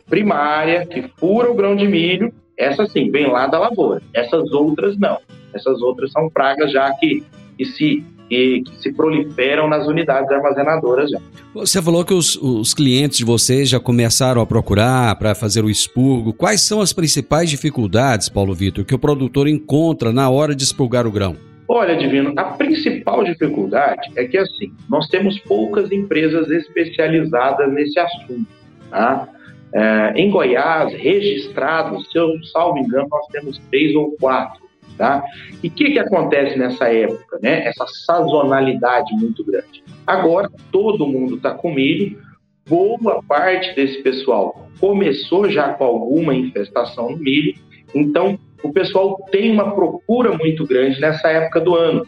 primária 0.08 0.86
que 0.86 1.04
fura 1.20 1.52
o 1.52 1.56
grão 1.56 1.76
de 1.76 1.88
milho, 1.88 2.32
essa 2.58 2.86
sim, 2.86 3.12
vem 3.12 3.28
lá 3.28 3.48
da 3.48 3.60
lavoura. 3.60 4.02
Essas 4.14 4.52
outras 4.52 4.98
não. 4.98 5.18
Essas 5.54 5.82
outras 5.82 6.12
são 6.12 6.30
pragas 6.30 6.72
já 6.72 6.92
que, 6.94 7.24
que 7.58 7.66
se 7.66 8.06
que, 8.30 8.62
que, 8.62 8.82
se 8.82 8.92
proliferam 8.92 9.70
nas 9.70 9.88
unidades 9.88 10.30
armazenadoras 10.30 11.10
já. 11.10 11.20
Você 11.54 11.82
falou 11.82 12.04
que 12.04 12.14
os, 12.14 12.36
os 12.36 12.74
clientes 12.74 13.18
de 13.18 13.26
vocês 13.26 13.70
já 13.70 13.80
começaram 13.80 14.42
a 14.42 14.46
procurar 14.46 15.16
para 15.16 15.34
fazer 15.34 15.64
o 15.64 15.70
expurgo. 15.70 16.34
Quais 16.34 16.62
são 16.62 16.82
as 16.82 16.92
principais 16.94 17.50
dificuldades, 17.50 18.30
Paulo 18.30 18.54
Vitor, 18.54 18.84
que 18.84 18.94
o 18.94 19.00
produtor 19.00 19.48
encontra 19.48 20.12
na 20.12 20.30
hora 20.30 20.54
de 20.54 20.64
expurgar 20.64 21.08
o 21.08 21.12
grão? 21.12 21.38
Olha, 21.68 21.96
Divino, 21.98 22.34
a 22.38 22.46
principal 22.46 23.24
dificuldade 23.24 24.12
é 24.16 24.26
que, 24.26 24.38
assim, 24.38 24.74
nós 24.90 25.08
temos 25.08 25.38
poucas 25.40 25.92
empresas 25.92 26.50
especializadas 26.50 27.72
nesse 27.74 28.00
assunto. 28.00 28.48
Tá? 28.90 29.28
É, 29.74 30.14
em 30.16 30.30
Goiás, 30.30 30.94
registrados, 30.94 32.10
se 32.10 32.18
eu 32.18 32.32
salvo 32.54 32.80
engano, 32.80 33.08
nós 33.12 33.28
temos 33.28 33.58
três 33.70 33.94
ou 33.96 34.12
quatro. 34.20 34.66
Tá? 34.98 35.24
E 35.62 35.68
o 35.68 35.72
que, 35.72 35.92
que 35.92 36.00
acontece 36.00 36.58
nessa 36.58 36.92
época? 36.92 37.38
Né? 37.42 37.66
Essa 37.68 37.86
sazonalidade 37.86 39.14
muito 39.16 39.44
grande. 39.44 39.84
Agora, 40.06 40.50
todo 40.72 41.06
mundo 41.06 41.36
está 41.36 41.52
com 41.52 41.74
milho, 41.74 42.18
boa 42.66 43.22
parte 43.24 43.76
desse 43.76 44.02
pessoal 44.02 44.68
começou 44.80 45.50
já 45.50 45.74
com 45.74 45.84
alguma 45.84 46.36
infestação 46.36 47.12
no 47.12 47.18
milho, 47.18 47.54
então 47.94 48.38
o 48.64 48.72
pessoal 48.72 49.18
tem 49.32 49.52
uma 49.52 49.74
procura 49.74 50.34
muito 50.38 50.66
grande 50.66 51.00
nessa 51.00 51.30
época 51.30 51.60
do 51.60 51.76
ano. 51.76 52.06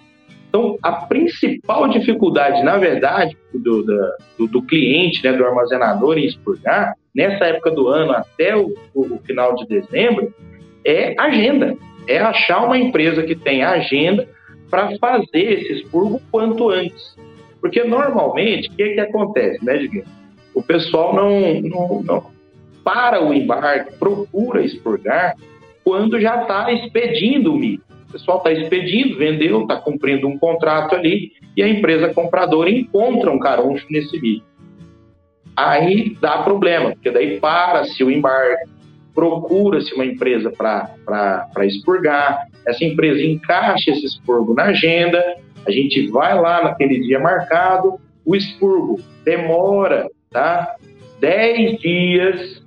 Então, 0.48 0.78
a 0.82 0.92
principal 0.92 1.88
dificuldade, 1.90 2.64
na 2.64 2.78
verdade, 2.78 3.38
do, 3.54 3.84
do, 3.84 4.48
do 4.48 4.62
cliente, 4.64 5.24
né, 5.24 5.32
do 5.32 5.46
armazenador 5.46 6.18
em 6.18 6.26
expurgar, 6.26 6.96
nessa 7.14 7.46
época 7.46 7.70
do 7.72 7.88
ano 7.88 8.14
até 8.14 8.56
o, 8.56 8.74
o 8.96 9.20
final 9.26 9.56
de 9.56 9.68
dezembro, 9.68 10.34
é 10.84 11.14
agenda 11.20 11.78
é 12.10 12.18
achar 12.18 12.66
uma 12.66 12.78
empresa 12.78 13.22
que 13.22 13.36
tem 13.36 13.64
agenda 13.64 14.28
para 14.68 14.98
fazer 14.98 15.62
esse 15.62 15.74
expurgo 15.74 16.20
quanto 16.32 16.70
antes. 16.70 17.16
Porque 17.62 17.84
normalmente, 17.84 18.68
o 18.68 18.76
que, 18.76 18.96
que 18.96 19.00
acontece, 19.00 19.64
né? 19.64 20.04
O 20.56 20.64
pessoal 20.64 21.14
não, 21.14 21.62
não, 21.62 22.02
não 22.02 22.26
para 22.84 23.24
o 23.24 23.32
embarque, 23.32 23.94
procura 23.98 24.64
expurgar 24.64 25.36
quando 25.90 26.22
já 26.22 26.44
está 26.44 26.72
expedindo 26.72 27.52
o 27.52 27.58
milho. 27.58 27.82
O 28.08 28.12
pessoal 28.12 28.38
está 28.38 28.52
expedindo, 28.52 29.18
vendeu, 29.18 29.64
está 29.64 29.78
cumprindo 29.78 30.28
um 30.28 30.38
contrato 30.38 30.94
ali 30.94 31.32
e 31.58 31.64
a 31.64 31.68
empresa 31.68 32.14
compradora 32.14 32.70
encontra 32.70 33.32
um 33.32 33.40
caruncho 33.40 33.88
nesse 33.90 34.22
milho. 34.22 34.44
Aí 35.58 36.16
dá 36.22 36.44
problema, 36.44 36.92
porque 36.92 37.10
daí 37.10 37.40
para-se 37.40 38.04
o 38.04 38.12
embarque, 38.12 38.70
procura-se 39.16 39.96
uma 39.96 40.06
empresa 40.06 40.52
para 40.52 41.66
expurgar, 41.66 42.48
essa 42.68 42.86
empresa 42.86 43.26
encaixa 43.26 43.90
esse 43.90 44.06
expurgo 44.06 44.54
na 44.54 44.66
agenda, 44.66 45.24
a 45.66 45.72
gente 45.72 46.08
vai 46.10 46.40
lá 46.40 46.66
naquele 46.66 47.00
dia 47.00 47.20
marcado, 47.20 48.00
o 48.24 48.36
expurgo 48.36 49.02
demora 49.26 50.08
tá? 50.30 50.76
10 51.20 51.80
dias 51.80 52.59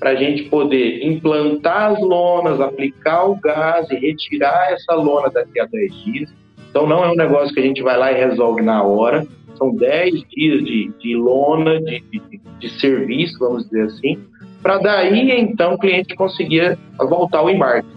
para 0.00 0.10
a 0.10 0.14
gente 0.14 0.44
poder 0.44 1.06
implantar 1.06 1.92
as 1.92 2.00
lonas, 2.00 2.58
aplicar 2.58 3.26
o 3.26 3.36
gás 3.36 3.88
e 3.90 3.96
retirar 3.96 4.72
essa 4.72 4.94
lona 4.94 5.28
daqui 5.28 5.60
a 5.60 5.66
10 5.66 6.04
dias. 6.04 6.34
Então 6.70 6.86
não 6.86 7.04
é 7.04 7.12
um 7.12 7.16
negócio 7.16 7.52
que 7.52 7.60
a 7.60 7.62
gente 7.62 7.82
vai 7.82 7.98
lá 7.98 8.10
e 8.10 8.14
resolve 8.18 8.62
na 8.62 8.82
hora. 8.82 9.26
São 9.58 9.74
10 9.74 10.24
dias 10.30 10.64
de, 10.64 10.90
de 10.98 11.14
lona, 11.14 11.78
de, 11.82 12.02
de, 12.10 12.40
de 12.58 12.80
serviço, 12.80 13.38
vamos 13.38 13.64
dizer 13.64 13.82
assim, 13.82 14.18
para 14.62 14.78
daí 14.78 15.38
então 15.38 15.74
o 15.74 15.78
cliente 15.78 16.14
conseguir 16.14 16.78
voltar 16.98 17.40
ao 17.40 17.50
embarque. 17.50 17.88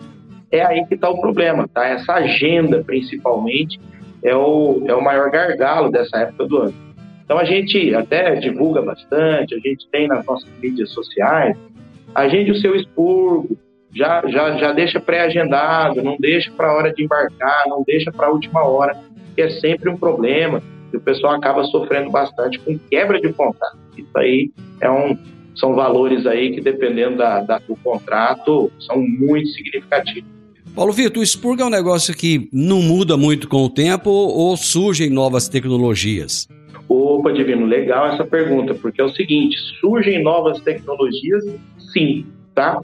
É 0.52 0.62
aí 0.62 0.86
que 0.86 0.96
está 0.96 1.10
o 1.10 1.22
problema, 1.22 1.70
tá? 1.74 1.86
Essa 1.86 2.16
agenda, 2.16 2.84
principalmente, 2.84 3.80
é 4.22 4.36
o, 4.36 4.84
é 4.86 4.94
o 4.94 5.02
maior 5.02 5.32
gargalo 5.32 5.90
dessa 5.90 6.18
época 6.18 6.46
do 6.46 6.58
ano. 6.58 6.74
Então 7.24 7.38
a 7.38 7.46
gente 7.46 7.96
até 7.96 8.36
divulga 8.36 8.82
bastante, 8.82 9.56
a 9.56 9.60
gente 9.60 9.88
tem 9.90 10.08
nas 10.08 10.26
nossas 10.26 10.50
mídias 10.62 10.92
sociais, 10.92 11.58
agende 12.16 12.52
o 12.52 12.56
seu 12.56 12.76
expurgo, 12.76 13.58
já, 13.94 14.24
já, 14.28 14.58
já 14.58 14.72
deixa 14.72 15.00
pré-agendado, 15.00 16.02
não 16.02 16.18
deixa 16.20 16.52
para 16.52 16.70
a 16.70 16.74
hora 16.76 16.94
de 16.94 17.04
embarcar, 17.04 17.64
não 17.68 17.84
deixa 17.86 18.12
para 18.12 18.28
a 18.28 18.32
última 18.32 18.64
hora, 18.64 18.98
que 19.36 19.42
é 19.42 19.50
sempre 19.50 19.90
um 19.90 19.98
problema, 19.98 20.62
e 20.92 20.98
o 20.98 21.02
pessoal 21.02 21.36
acaba 21.36 21.64
sofrendo 21.66 22.10
bastante 22.10 22.60
com 22.60 22.78
quebra 22.78 23.20
de 23.20 23.32
contato. 23.34 23.78
Isso 23.98 24.18
aí 24.18 24.52
é 24.82 24.90
um, 24.90 25.18
são 25.56 25.76
valores 25.76 26.26
aí 26.26 26.54
que, 26.54 26.62
dependendo 26.62 27.18
da, 27.18 27.42
da, 27.42 27.60
do 27.60 27.76
contrato, 27.78 28.72
são 28.80 29.00
muito 29.00 29.48
significativos. 29.50 30.32
Paulo 30.76 30.92
Vitor, 30.92 31.20
o 31.20 31.24
expurgo 31.24 31.62
é 31.62 31.66
um 31.66 31.70
negócio 31.70 32.16
que 32.16 32.50
não 32.52 32.82
muda 32.82 33.16
muito 33.16 33.48
com 33.48 33.64
o 33.64 33.70
tempo 33.70 34.10
ou 34.10 34.58
surgem 34.58 35.08
novas 35.08 35.48
tecnologias? 35.48 36.48
Opa, 36.90 37.32
Divino, 37.32 37.66
legal 37.66 38.08
essa 38.08 38.26
pergunta, 38.26 38.74
porque 38.74 39.00
é 39.00 39.04
o 39.04 39.10
seguinte, 39.10 39.56
surgem 39.80 40.24
novas 40.24 40.60
tecnologias, 40.62 41.46
sim, 41.94 42.26
tá? 42.54 42.82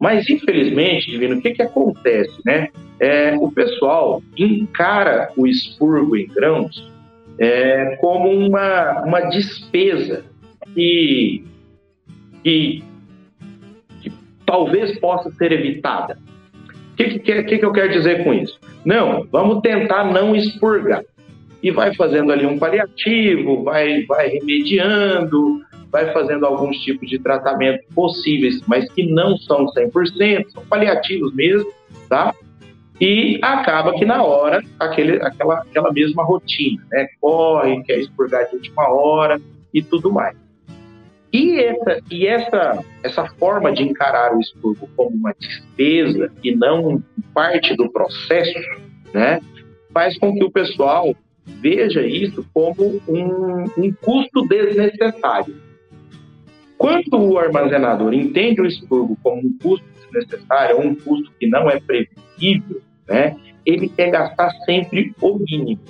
Mas, 0.00 0.28
infelizmente, 0.28 1.10
Divino, 1.10 1.36
o 1.36 1.40
que, 1.42 1.52
que 1.52 1.62
acontece, 1.62 2.40
né? 2.44 2.68
É, 3.00 3.34
o 3.36 3.50
pessoal 3.50 4.22
encara 4.36 5.30
o 5.36 5.46
expurgo 5.46 6.16
em 6.16 6.26
grãos 6.26 6.90
é, 7.38 7.96
como 8.00 8.30
uma, 8.30 9.02
uma 9.02 9.20
despesa 9.22 10.24
que 10.72 11.44
que, 12.44 12.84
que 14.02 14.12
talvez 14.46 14.96
possa 15.00 15.32
ser 15.32 15.50
evitada. 15.50 16.18
O 16.92 16.96
que, 16.96 17.18
que, 17.18 17.42
que, 17.42 17.58
que 17.58 17.64
eu 17.64 17.72
quero 17.72 17.92
dizer 17.92 18.22
com 18.22 18.32
isso? 18.32 18.60
Não, 18.84 19.26
vamos 19.32 19.62
tentar 19.62 20.04
não 20.12 20.36
expurgar. 20.36 21.02
E 21.62 21.70
vai 21.70 21.94
fazendo 21.94 22.30
ali 22.30 22.44
um 22.44 22.58
paliativo, 22.58 23.64
vai, 23.64 24.04
vai 24.04 24.28
remediando, 24.28 25.62
vai 25.94 26.12
fazendo 26.12 26.44
alguns 26.44 26.76
tipos 26.78 27.08
de 27.08 27.20
tratamento 27.20 27.84
possíveis, 27.94 28.60
mas 28.66 28.90
que 28.90 29.06
não 29.06 29.38
são 29.38 29.64
100%, 29.66 30.48
são 30.48 30.66
paliativos 30.66 31.32
mesmo, 31.32 31.72
tá? 32.08 32.34
E 33.00 33.38
acaba 33.40 33.92
que 33.94 34.04
na 34.04 34.20
hora, 34.20 34.60
aquele, 34.80 35.22
aquela, 35.22 35.60
aquela 35.60 35.92
mesma 35.92 36.24
rotina, 36.24 36.84
né? 36.90 37.06
Corre, 37.20 37.80
quer 37.84 38.00
expurgar 38.00 38.44
de 38.48 38.56
última 38.56 38.88
hora 38.88 39.40
e 39.72 39.80
tudo 39.80 40.12
mais. 40.12 40.36
E 41.32 41.60
essa, 41.60 42.00
e 42.10 42.26
essa, 42.26 42.84
essa 43.04 43.26
forma 43.38 43.72
de 43.72 43.84
encarar 43.84 44.34
o 44.34 44.40
expurgo 44.40 44.88
como 44.96 45.14
uma 45.14 45.32
despesa 45.38 46.28
e 46.42 46.56
não 46.56 47.00
parte 47.32 47.76
do 47.76 47.88
processo, 47.88 48.58
né, 49.12 49.40
faz 49.92 50.18
com 50.18 50.32
que 50.32 50.44
o 50.44 50.50
pessoal 50.50 51.14
veja 51.44 52.04
isso 52.04 52.44
como 52.52 53.00
um, 53.08 53.64
um 53.76 53.92
custo 54.00 54.46
desnecessário. 54.46 55.73
Quando 56.84 57.18
o 57.18 57.38
armazenador 57.38 58.12
entende 58.12 58.60
o 58.60 58.66
expurgo 58.66 59.16
como 59.22 59.40
um 59.40 59.56
custo 59.56 59.86
desnecessário, 60.12 60.78
um 60.78 60.94
custo 60.94 61.32
que 61.40 61.46
não 61.46 61.70
é 61.70 61.80
previsível, 61.80 62.82
né, 63.08 63.34
ele 63.64 63.88
quer 63.88 64.10
gastar 64.10 64.50
sempre 64.66 65.14
o 65.18 65.38
mínimo. 65.38 65.80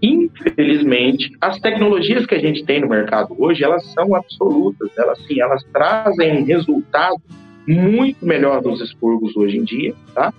Infelizmente, 0.00 1.32
as 1.40 1.58
tecnologias 1.58 2.24
que 2.26 2.36
a 2.36 2.38
gente 2.38 2.64
tem 2.64 2.80
no 2.80 2.88
mercado 2.88 3.34
hoje, 3.36 3.64
elas 3.64 3.84
são 3.86 4.14
absolutas, 4.14 4.88
elas 4.96 5.18
sim, 5.26 5.40
elas 5.40 5.64
trazem 5.72 6.44
resultado 6.44 7.20
muito 7.66 8.24
melhor 8.24 8.62
dos 8.62 8.80
expurgos 8.80 9.36
hoje 9.36 9.56
em 9.56 9.64
dia, 9.64 9.96
tá? 10.14 10.32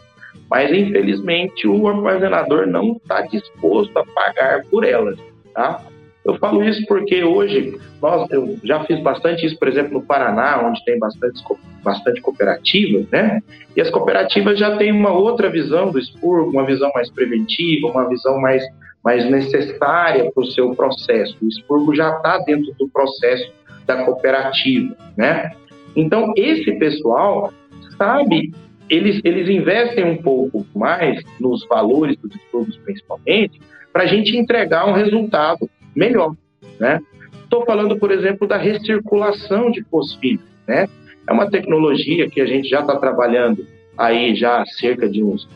Mas 0.49 0.71
infelizmente 0.71 1.67
o 1.67 1.85
armazenador 1.85 2.65
não 2.65 2.93
está 2.93 3.23
disposto 3.23 3.97
a 3.99 4.05
pagar 4.05 4.63
por 4.67 4.85
elas, 4.85 5.19
tá? 5.53 5.83
Eu 6.25 6.37
falo 6.37 6.63
isso 6.63 6.85
porque 6.87 7.23
hoje 7.23 7.79
nós, 8.01 8.29
eu 8.29 8.57
já 8.63 8.83
fiz 8.83 9.01
bastante 9.01 9.45
isso, 9.45 9.57
por 9.57 9.67
exemplo, 9.67 9.93
no 9.93 10.01
Paraná, 10.01 10.61
onde 10.67 10.83
tem 10.83 10.99
bastante, 10.99 11.41
bastante 11.83 12.21
cooperativas, 12.21 13.07
né? 13.09 13.41
E 13.75 13.81
as 13.81 13.89
cooperativas 13.89 14.59
já 14.59 14.77
têm 14.77 14.91
uma 14.91 15.11
outra 15.11 15.49
visão 15.49 15.91
do 15.91 15.97
expurgo, 15.97 16.51
uma 16.51 16.65
visão 16.65 16.91
mais 16.93 17.09
preventiva, 17.09 17.87
uma 17.87 18.07
visão 18.07 18.39
mais 18.39 18.63
mas 19.03 19.29
necessária 19.29 20.29
para 20.31 20.43
o 20.43 20.51
seu 20.51 20.75
processo. 20.75 21.37
O 21.41 21.47
expurgo 21.47 21.95
já 21.95 22.17
está 22.17 22.37
dentro 22.39 22.73
do 22.77 22.87
processo 22.89 23.51
da 23.85 24.03
cooperativa, 24.03 24.95
né? 25.17 25.51
Então, 25.95 26.33
esse 26.35 26.71
pessoal 26.73 27.51
sabe, 27.97 28.53
eles, 28.89 29.19
eles 29.23 29.49
investem 29.49 30.05
um 30.05 30.17
pouco 30.17 30.65
mais 30.75 31.21
nos 31.39 31.65
valores 31.67 32.17
dos 32.17 32.35
expurgos, 32.35 32.77
principalmente, 32.77 33.59
para 33.91 34.03
a 34.03 34.07
gente 34.07 34.37
entregar 34.37 34.87
um 34.87 34.93
resultado 34.93 35.69
melhor, 35.95 36.35
né? 36.79 36.99
Estou 37.43 37.65
falando, 37.65 37.97
por 37.97 38.11
exemplo, 38.11 38.47
da 38.47 38.57
recirculação 38.57 39.71
de 39.71 39.83
fosfina, 39.83 40.41
né? 40.67 40.87
É 41.27 41.33
uma 41.33 41.49
tecnologia 41.49 42.29
que 42.29 42.41
a 42.41 42.45
gente 42.45 42.67
já 42.67 42.81
está 42.81 42.97
trabalhando 42.97 43.65
aí 43.97 44.35
já 44.35 44.61
há 44.61 44.65
cerca 44.65 45.09
de 45.09 45.23
uns 45.23 45.47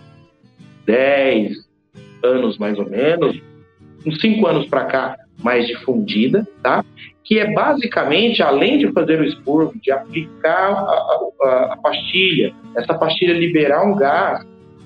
10, 0.85 1.53
anos 2.23 2.57
mais 2.57 2.77
ou 2.77 2.89
menos, 2.89 3.39
uns 4.05 4.19
cinco 4.19 4.47
anos 4.47 4.67
para 4.67 4.85
cá, 4.85 5.17
mais 5.41 5.67
difundida, 5.67 6.47
tá? 6.61 6.83
Que 7.23 7.39
é 7.39 7.53
basicamente, 7.53 8.41
além 8.41 8.77
de 8.77 8.91
fazer 8.91 9.19
o 9.19 9.23
expurgo, 9.23 9.73
de 9.79 9.91
aplicar 9.91 10.71
a, 10.71 11.19
a, 11.41 11.73
a 11.73 11.77
pastilha, 11.77 12.53
essa 12.75 12.93
pastilha 12.93 13.33
liberar 13.33 13.85
um 13.85 13.95
gás, 13.95 14.45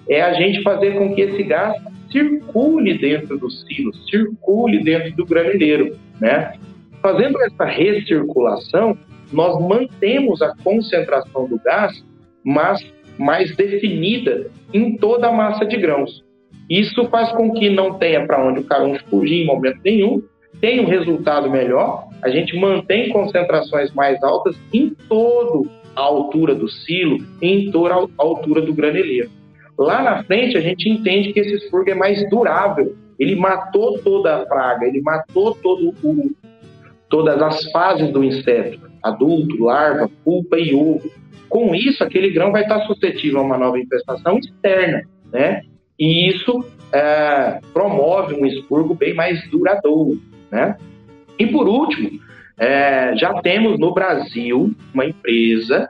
é 0.10 0.22
a 0.22 0.34
gente 0.34 0.62
fazer 0.64 0.98
com 0.98 1.14
que 1.14 1.22
esse 1.22 1.44
gás 1.44 1.76
circule 2.12 2.98
dentro 2.98 3.38
do 3.38 3.50
silo, 3.50 3.94
circule 4.10 4.84
dentro 4.84 5.16
do 5.16 5.26
graneleiro, 5.26 5.98
né? 6.20 6.54
Fazendo 7.02 7.42
essa 7.44 7.66
recirculação, 7.66 8.98
nós 9.32 9.60
mantemos 9.68 10.42
a 10.42 10.54
concentração 10.64 11.48
do 11.48 11.60
gás, 11.60 12.04
mas 12.44 12.86
mais 13.18 13.56
definida 13.56 14.50
em 14.74 14.96
toda 14.98 15.28
a 15.28 15.32
massa 15.32 15.66
de 15.66 15.78
grãos. 15.78 16.24
Isso 16.70 17.08
faz 17.10 17.32
com 17.32 17.54
que 17.54 17.70
não 17.70 17.94
tenha 17.94 18.26
para 18.26 18.44
onde 18.46 18.60
o 18.60 18.64
caruncho 18.64 19.04
fugir 19.10 19.44
em 19.44 19.46
momento 19.46 19.80
nenhum, 19.84 20.22
tenha 20.60 20.82
um 20.82 20.86
resultado 20.86 21.50
melhor, 21.50 22.08
a 22.22 22.30
gente 22.30 22.58
mantém 22.58 23.10
concentrações 23.10 23.94
mais 23.94 24.22
altas 24.24 24.56
em 24.74 24.90
toda 25.08 25.70
a 25.96 26.02
altura 26.02 26.54
do 26.54 26.68
silo, 26.68 27.20
em 27.42 27.72
toda 27.72 27.96
a 27.96 28.08
altura 28.18 28.62
do 28.62 28.74
graneleiro. 28.74 29.30
Lá 29.78 30.02
na 30.02 30.24
frente, 30.24 30.58
a 30.58 30.62
gente 30.62 30.90
entende 30.90 31.32
que 31.34 31.40
esse 31.40 31.56
expurgo 31.56 31.90
é 31.90 31.96
mais 31.96 32.28
durável. 32.30 32.96
Ele 33.20 33.36
matou 33.36 34.00
toda 34.00 34.38
a 34.38 34.46
praga, 34.46 34.86
ele 34.86 35.02
matou 35.02 35.56
todo 35.56 35.94
o, 36.04 36.32
todas 37.10 37.42
as 37.42 37.72
fases 37.72 38.12
do 38.12 38.24
inseto, 38.24 38.80
adulto, 39.04 39.64
larva, 39.64 40.10
pulpa 40.24 40.58
e 40.58 40.74
ovo. 40.74 41.10
Com 41.50 41.74
isso, 41.74 42.04
aquele 42.04 42.30
grão 42.32 42.52
vai 42.52 42.64
estar 42.64 42.82
suscetível 42.82 43.40
a 43.40 43.44
uma 43.44 43.58
nova 43.58 43.80
infestação 43.80 44.38
externa, 44.38 45.04
né? 45.32 45.62
E 46.00 46.30
isso 46.30 46.64
é, 46.92 47.60
promove 47.74 48.36
um 48.36 48.46
expurgo 48.46 48.94
bem 48.94 49.14
mais 49.14 49.48
duradouro. 49.50 50.20
Né? 50.52 50.78
E 51.40 51.48
por 51.48 51.68
último, 51.68 52.20
é, 52.58 53.16
já 53.16 53.34
temos 53.42 53.80
no 53.80 53.94
Brasil 53.94 54.72
uma 54.94 55.06
empresa 55.06 55.90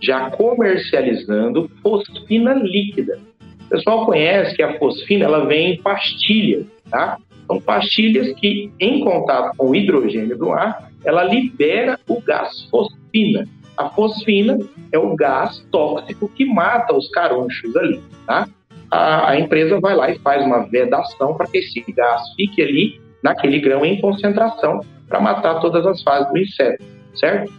já 0.00 0.30
comercializando 0.30 1.70
fosfina 1.82 2.54
líquida. 2.54 3.18
O 3.66 3.68
pessoal 3.68 4.06
conhece 4.06 4.56
que 4.56 4.62
a 4.62 4.78
fosfina 4.78 5.24
ela 5.24 5.46
vem 5.46 5.74
em 5.74 5.82
pastilhas, 5.82 6.66
tá? 6.90 7.18
São 7.46 7.60
pastilhas 7.60 8.32
que, 8.38 8.70
em 8.78 9.00
contato 9.00 9.56
com 9.56 9.70
o 9.70 9.74
hidrogênio 9.74 10.36
do 10.36 10.52
ar, 10.52 10.90
ela 11.04 11.24
libera 11.24 11.98
o 12.08 12.20
gás 12.20 12.68
fosfina. 12.70 13.46
A 13.76 13.88
fosfina 13.90 14.58
é 14.92 14.98
o 14.98 15.14
gás 15.14 15.64
tóxico 15.70 16.28
que 16.28 16.44
mata 16.44 16.94
os 16.94 17.08
carunchos 17.10 17.74
ali, 17.76 18.00
tá? 18.26 18.48
a, 18.90 19.30
a 19.30 19.40
empresa 19.40 19.80
vai 19.80 19.94
lá 19.94 20.10
e 20.10 20.18
faz 20.18 20.44
uma 20.44 20.66
vedação 20.66 21.34
para 21.34 21.46
que 21.46 21.58
esse 21.58 21.84
gás 21.92 22.22
fique 22.36 22.62
ali 22.62 23.00
naquele 23.22 23.60
grão 23.60 23.84
em 23.84 24.00
concentração 24.00 24.80
para 25.08 25.20
matar 25.20 25.60
todas 25.60 25.86
as 25.86 26.02
fases 26.02 26.30
do 26.30 26.38
inseto, 26.38 26.84
certo? 27.14 27.52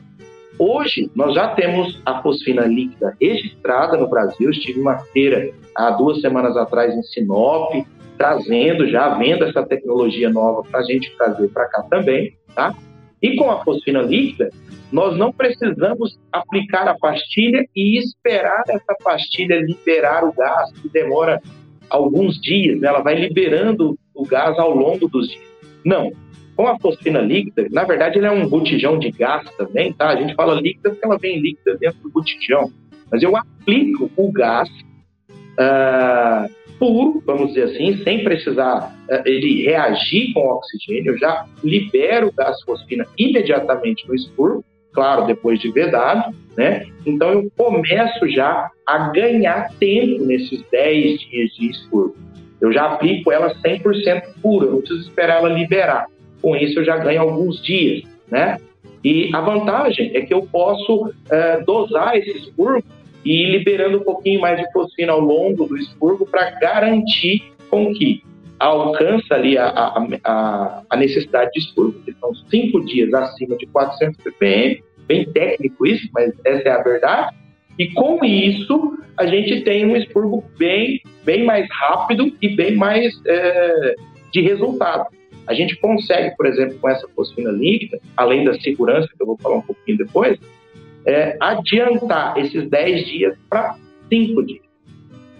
Hoje, 0.59 1.09
nós 1.15 1.33
já 1.33 1.55
temos 1.55 2.01
a 2.05 2.21
fosfina 2.21 2.65
líquida 2.65 3.15
registrada 3.19 3.95
no 3.95 4.09
Brasil. 4.09 4.49
Estive 4.49 4.81
uma 4.81 4.99
feira 5.13 5.53
há 5.73 5.91
duas 5.91 6.19
semanas 6.19 6.57
atrás 6.57 6.93
em 6.93 7.01
Sinop, 7.01 7.71
trazendo, 8.17 8.85
já 8.89 9.17
vendo 9.17 9.45
essa 9.45 9.65
tecnologia 9.65 10.29
nova 10.29 10.61
para 10.69 10.81
a 10.81 10.83
gente 10.83 11.15
trazer 11.15 11.47
para 11.47 11.65
cá 11.69 11.83
também, 11.83 12.35
tá? 12.53 12.75
E 13.21 13.37
com 13.37 13.49
a 13.49 13.63
fosfina 13.63 14.01
líquida, 14.01 14.49
nós 14.91 15.15
não 15.15 15.31
precisamos 15.31 16.19
aplicar 16.29 16.89
a 16.89 16.97
pastilha 16.97 17.65
e 17.73 17.97
esperar 17.97 18.63
essa 18.67 18.95
pastilha 19.01 19.61
liberar 19.61 20.25
o 20.25 20.33
gás, 20.33 20.73
que 20.81 20.89
demora 20.89 21.41
alguns 21.89 22.39
dias, 22.41 22.81
né? 22.81 22.89
ela 22.89 23.01
vai 23.01 23.15
liberando 23.15 23.97
o 24.13 24.25
gás 24.25 24.59
ao 24.59 24.75
longo 24.75 25.07
dos 25.07 25.29
dias. 25.29 25.47
Não. 25.85 26.11
Com 26.59 26.67
a 26.67 26.77
fosfina 26.77 27.21
líquida, 27.21 27.69
na 27.71 27.85
verdade, 27.85 28.17
ela 28.17 28.27
é 28.27 28.31
um 28.31 28.45
botijão 28.45 28.99
de 28.99 29.11
gás 29.11 29.49
também, 29.55 29.93
tá? 29.93 30.09
A 30.09 30.17
gente 30.17 30.35
fala 30.35 30.59
líquida 30.59 30.89
porque 30.89 31.05
ela 31.05 31.17
vem 31.17 31.39
líquida 31.39 31.77
dentro 31.77 32.01
do 32.01 32.09
botijão. 32.09 32.69
Mas 33.09 33.23
eu 33.23 33.33
aplico 33.37 34.11
o 34.17 34.29
gás 34.29 34.67
uh, 35.29 36.53
puro, 36.77 37.23
vamos 37.25 37.53
dizer 37.53 37.63
assim, 37.63 38.03
sem 38.03 38.25
precisar 38.25 38.93
uh, 39.09 39.21
ele 39.25 39.63
reagir 39.63 40.33
com 40.33 40.41
o 40.41 40.57
oxigênio. 40.57 41.13
Eu 41.13 41.17
já 41.17 41.45
libero 41.63 42.27
o 42.27 42.33
gás 42.33 42.61
fosfina 42.63 43.07
imediatamente 43.17 44.05
no 44.05 44.13
expurgo 44.13 44.65
claro, 44.91 45.27
depois 45.27 45.61
de 45.61 45.71
vedado, 45.71 46.35
né? 46.57 46.85
Então 47.05 47.31
eu 47.31 47.51
começo 47.55 48.27
já 48.27 48.69
a 48.85 48.97
ganhar 49.11 49.69
tempo 49.79 50.25
nesses 50.25 50.61
10 50.69 51.21
dias 51.21 51.51
de 51.51 51.69
expurgo. 51.69 52.17
Eu 52.59 52.73
já 52.73 52.85
aplico 52.87 53.31
ela 53.31 53.55
100% 53.55 54.23
pura, 54.41 54.69
não 54.69 54.79
preciso 54.79 55.07
esperar 55.07 55.37
ela 55.37 55.47
liberar. 55.47 56.05
Com 56.41 56.55
isso 56.55 56.79
eu 56.79 56.85
já 56.85 56.97
ganho 56.97 57.21
alguns 57.21 57.61
dias, 57.61 58.03
né? 58.29 58.57
E 59.03 59.29
a 59.33 59.41
vantagem 59.41 60.11
é 60.13 60.21
que 60.21 60.33
eu 60.33 60.41
posso 60.43 61.13
é, 61.29 61.61
dosar 61.61 62.17
esse 62.17 62.31
expurgo 62.31 62.83
e 63.23 63.43
ir 63.43 63.51
liberando 63.51 63.99
um 63.99 64.03
pouquinho 64.03 64.41
mais 64.41 64.57
de 64.59 64.71
fosfina 64.71 65.13
ao 65.13 65.19
longo 65.19 65.65
do 65.65 65.77
expurgo 65.77 66.25
para 66.25 66.51
garantir 66.51 67.43
com 67.69 67.93
que 67.93 68.23
alcança 68.59 69.35
ali 69.35 69.57
a, 69.57 69.67
a, 69.67 70.83
a, 70.89 70.97
necessidade 70.97 71.51
de 71.53 71.59
expurgo, 71.59 71.99
que 72.01 72.13
são 72.19 72.35
cinco 72.49 72.83
dias 72.85 73.13
acima 73.13 73.55
de 73.55 73.65
400 73.67 74.21
ppm, 74.21 74.83
bem 75.07 75.25
técnico 75.31 75.87
isso, 75.87 76.09
mas 76.13 76.33
essa 76.43 76.67
é 76.67 76.71
a 76.71 76.83
verdade. 76.83 77.35
E 77.77 77.87
com 77.93 78.23
isso, 78.25 78.99
a 79.15 79.25
gente 79.25 79.61
tem 79.61 79.85
um 79.85 79.95
expurgo 79.95 80.43
bem, 80.57 81.01
bem 81.23 81.45
mais 81.45 81.65
rápido 81.71 82.33
e 82.41 82.49
bem 82.49 82.75
mais 82.75 83.13
é, 83.25 83.95
de 84.31 84.41
resultado. 84.41 85.07
A 85.49 85.53
gente 85.55 85.75
consegue, 85.77 86.37
por 86.37 86.45
exemplo, 86.45 86.77
com 86.79 86.87
essa 86.87 87.07
fosfina 87.15 87.49
líquida, 87.49 87.99
além 88.15 88.45
da 88.45 88.53
segurança, 88.59 89.07
que 89.07 89.19
eu 89.19 89.25
vou 89.25 89.37
falar 89.39 89.55
um 89.55 89.61
pouquinho 89.63 89.97
depois, 89.97 90.39
é, 91.07 91.35
adiantar 91.39 92.37
esses 92.37 92.69
10 92.69 93.05
dias 93.07 93.35
para 93.49 93.75
5 94.07 94.45
dias. 94.45 94.61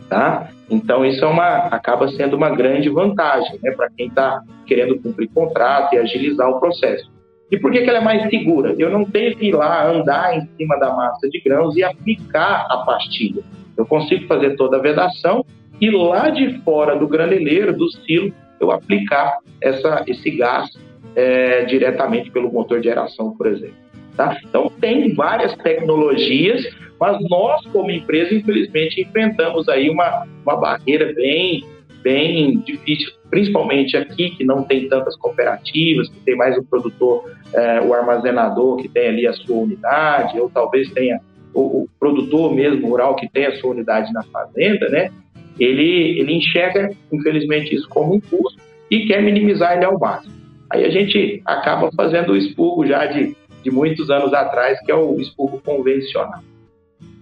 tá? 0.10 0.50
Então 0.68 1.06
isso 1.06 1.24
é 1.24 1.28
uma, 1.28 1.68
acaba 1.68 2.08
sendo 2.08 2.36
uma 2.36 2.50
grande 2.50 2.90
vantagem, 2.90 3.60
né, 3.62 3.70
para 3.72 3.88
quem 3.92 4.08
está 4.08 4.42
querendo 4.66 5.00
cumprir 5.00 5.30
contrato 5.30 5.94
e 5.94 6.00
agilizar 6.00 6.50
o 6.50 6.60
processo. 6.60 7.12
E 7.52 7.60
por 7.60 7.72
que, 7.72 7.82
que 7.82 7.90
ela 7.90 8.00
é 8.00 8.04
mais 8.04 8.28
segura? 8.32 8.74
Eu 8.80 8.90
não 8.90 9.06
tenho 9.06 9.36
que 9.36 9.50
ir 9.50 9.52
lá 9.54 9.88
andar 9.88 10.36
em 10.36 10.48
cima 10.58 10.76
da 10.80 10.92
massa 10.92 11.30
de 11.30 11.40
grãos 11.40 11.78
e 11.78 11.84
aplicar 11.84 12.66
a 12.68 12.78
pastilha. 12.78 13.44
Eu 13.78 13.86
consigo 13.86 14.26
fazer 14.26 14.56
toda 14.56 14.78
a 14.78 14.82
vedação 14.82 15.46
e 15.80 15.92
lá 15.92 16.32
de 16.32 16.60
fora 16.64 16.96
do 16.96 17.08
graneleiro, 17.08 17.78
do 17.78 17.88
silo, 17.92 18.34
eu 18.60 18.72
aplicar 18.72 19.40
essa, 19.62 20.04
esse 20.08 20.32
gás 20.32 20.70
é, 21.16 21.66
diretamente 21.66 22.32
pelo 22.32 22.52
motor 22.52 22.80
de 22.80 22.90
aeração, 22.90 23.36
por 23.36 23.48
exemplo. 23.48 23.76
Tá? 24.16 24.38
Então, 24.44 24.70
tem 24.82 25.14
várias 25.14 25.56
tecnologias, 25.56 26.66
mas 27.00 27.18
nós, 27.30 27.66
como 27.68 27.90
empresa, 27.90 28.34
infelizmente, 28.34 29.02
enfrentamos 29.02 29.70
aí 29.70 29.90
uma, 29.90 30.28
uma 30.46 30.58
barreira 30.58 31.14
bem, 31.14 31.64
bem 32.04 32.60
difícil, 32.60 33.14
principalmente 33.30 33.96
aqui, 33.96 34.32
que 34.32 34.44
não 34.44 34.64
tem 34.64 34.90
tantas 34.90 35.16
cooperativas, 35.16 36.10
que 36.10 36.20
tem 36.22 36.36
mais 36.36 36.58
o 36.58 36.64
produtor, 36.66 37.32
é, 37.54 37.80
o 37.82 37.94
armazenador 37.94 38.78
que 38.78 38.90
tem 38.90 39.08
ali 39.08 39.28
a 39.28 39.34
sua 39.34 39.58
unidade, 39.58 40.40
ou 40.40 40.50
talvez 40.50 40.92
tenha 40.92 41.22
o, 41.54 41.84
o, 41.84 41.90
produtor 42.00 42.54
mesmo 42.54 42.90
rural 42.90 43.16
que 43.16 43.30
tem 43.30 43.46
a 43.46 43.56
sua 43.58 43.72
unidade 43.72 44.12
na 44.14 44.24
fazenda, 44.24 44.90
né? 44.90 45.12
Ele, 45.60 46.20
ele 46.20 46.34
enxerga, 46.34 46.92
infelizmente, 47.12 47.76
isso 47.76 47.88
como 47.90 48.16
um 48.16 48.22
custo 48.22 48.60
e 48.90 49.06
quer 49.06 49.22
minimizar 49.22 49.76
ele 49.76 49.86
ao 49.86 50.00
máximo. 50.00 50.34
Aí 50.72 50.86
a 50.86 50.90
gente 50.90 51.42
acaba 51.46 51.92
fazendo 51.92 52.32
o 52.32 52.38
expurgo 52.38 52.86
já 52.86 53.06
de 53.06 53.36
de 53.64 53.72
muitos 53.72 54.10
anos 54.10 54.34
atrás, 54.34 54.80
que 54.86 54.92
é 54.92 54.96
o 54.96 55.20
expurgo 55.20 55.62
convencional. 55.64 56.42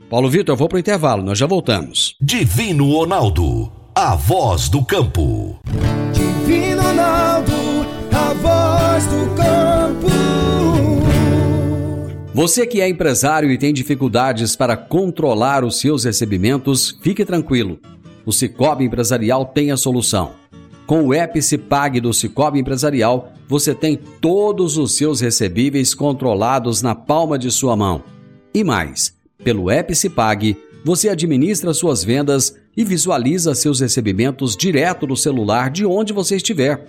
Paulo 0.10 0.30
Vitor, 0.30 0.54
eu 0.54 0.58
vou 0.58 0.70
para 0.70 0.78
o 0.78 0.80
intervalo, 0.80 1.24
nós 1.24 1.38
já 1.38 1.46
voltamos. 1.46 2.16
Divino 2.22 2.92
Ronaldo, 2.92 3.72
a 3.94 4.16
voz 4.16 4.70
do 4.70 4.84
campo. 4.86 5.60
Divino 6.14 6.82
Ronaldo, 6.82 7.52
a 8.14 8.34
voz 8.34 9.06
do 9.08 9.36
campo. 9.36 10.08
Você 12.34 12.68
que 12.68 12.80
é 12.80 12.88
empresário 12.88 13.52
e 13.52 13.58
tem 13.58 13.74
dificuldades 13.74 14.56
para 14.56 14.78
controlar 14.78 15.66
os 15.66 15.80
seus 15.80 16.04
recebimentos, 16.06 16.98
fique 17.02 17.26
tranquilo. 17.26 17.80
O 18.28 18.34
Cicobi 18.34 18.84
Empresarial 18.84 19.46
tem 19.46 19.72
a 19.72 19.78
solução. 19.78 20.34
Com 20.86 21.02
o 21.04 21.14
app 21.14 21.40
do 22.02 22.14
Cicobi 22.14 22.60
Empresarial, 22.60 23.32
você 23.48 23.74
tem 23.74 23.96
todos 23.96 24.78
os 24.78 24.98
seus 24.98 25.22
recebíveis 25.22 25.94
controlados 25.94 26.82
na 26.82 26.94
palma 26.94 27.40
de 27.40 27.50
sua 27.50 27.78
mão. 27.78 28.04
E 28.54 28.66
mais, 28.66 29.16
pelo 29.42 29.72
app 29.72 29.94
você 30.84 31.08
administra 31.08 31.74
suas 31.74 32.04
vendas 32.04 32.54
e 32.76 32.84
visualiza 32.84 33.56
seus 33.56 33.80
recebimentos 33.80 34.58
direto 34.58 35.08
no 35.08 35.16
celular 35.16 35.70
de 35.70 35.86
onde 35.86 36.12
você 36.12 36.36
estiver. 36.36 36.86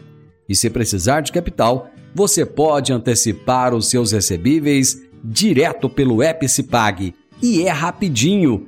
E 0.48 0.56
se 0.56 0.68
precisar 0.68 1.20
de 1.20 1.30
capital, 1.30 1.88
você 2.12 2.44
pode 2.44 2.92
antecipar 2.92 3.76
os 3.76 3.88
seus 3.88 4.10
recebíveis 4.10 5.00
direto 5.22 5.88
pelo 5.88 6.20
app. 6.20 6.44
E 7.40 7.62
é 7.62 7.70
rapidinho. 7.70 8.66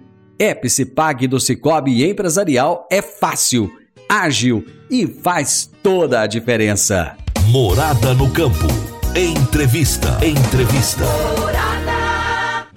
Cipag 0.68 1.26
do 1.26 1.38
Cicobi 1.38 2.03
Empresarial 2.03 2.88
é 2.90 3.03
fácil 3.03 3.70
ágil 4.11 4.66
e 4.90 5.07
faz 5.07 5.70
toda 5.83 6.22
a 6.22 6.26
diferença. 6.26 7.16
Morada 7.46 8.12
no 8.12 8.29
campo. 8.31 8.66
Entrevista. 9.14 10.18
Entrevista. 10.24 11.05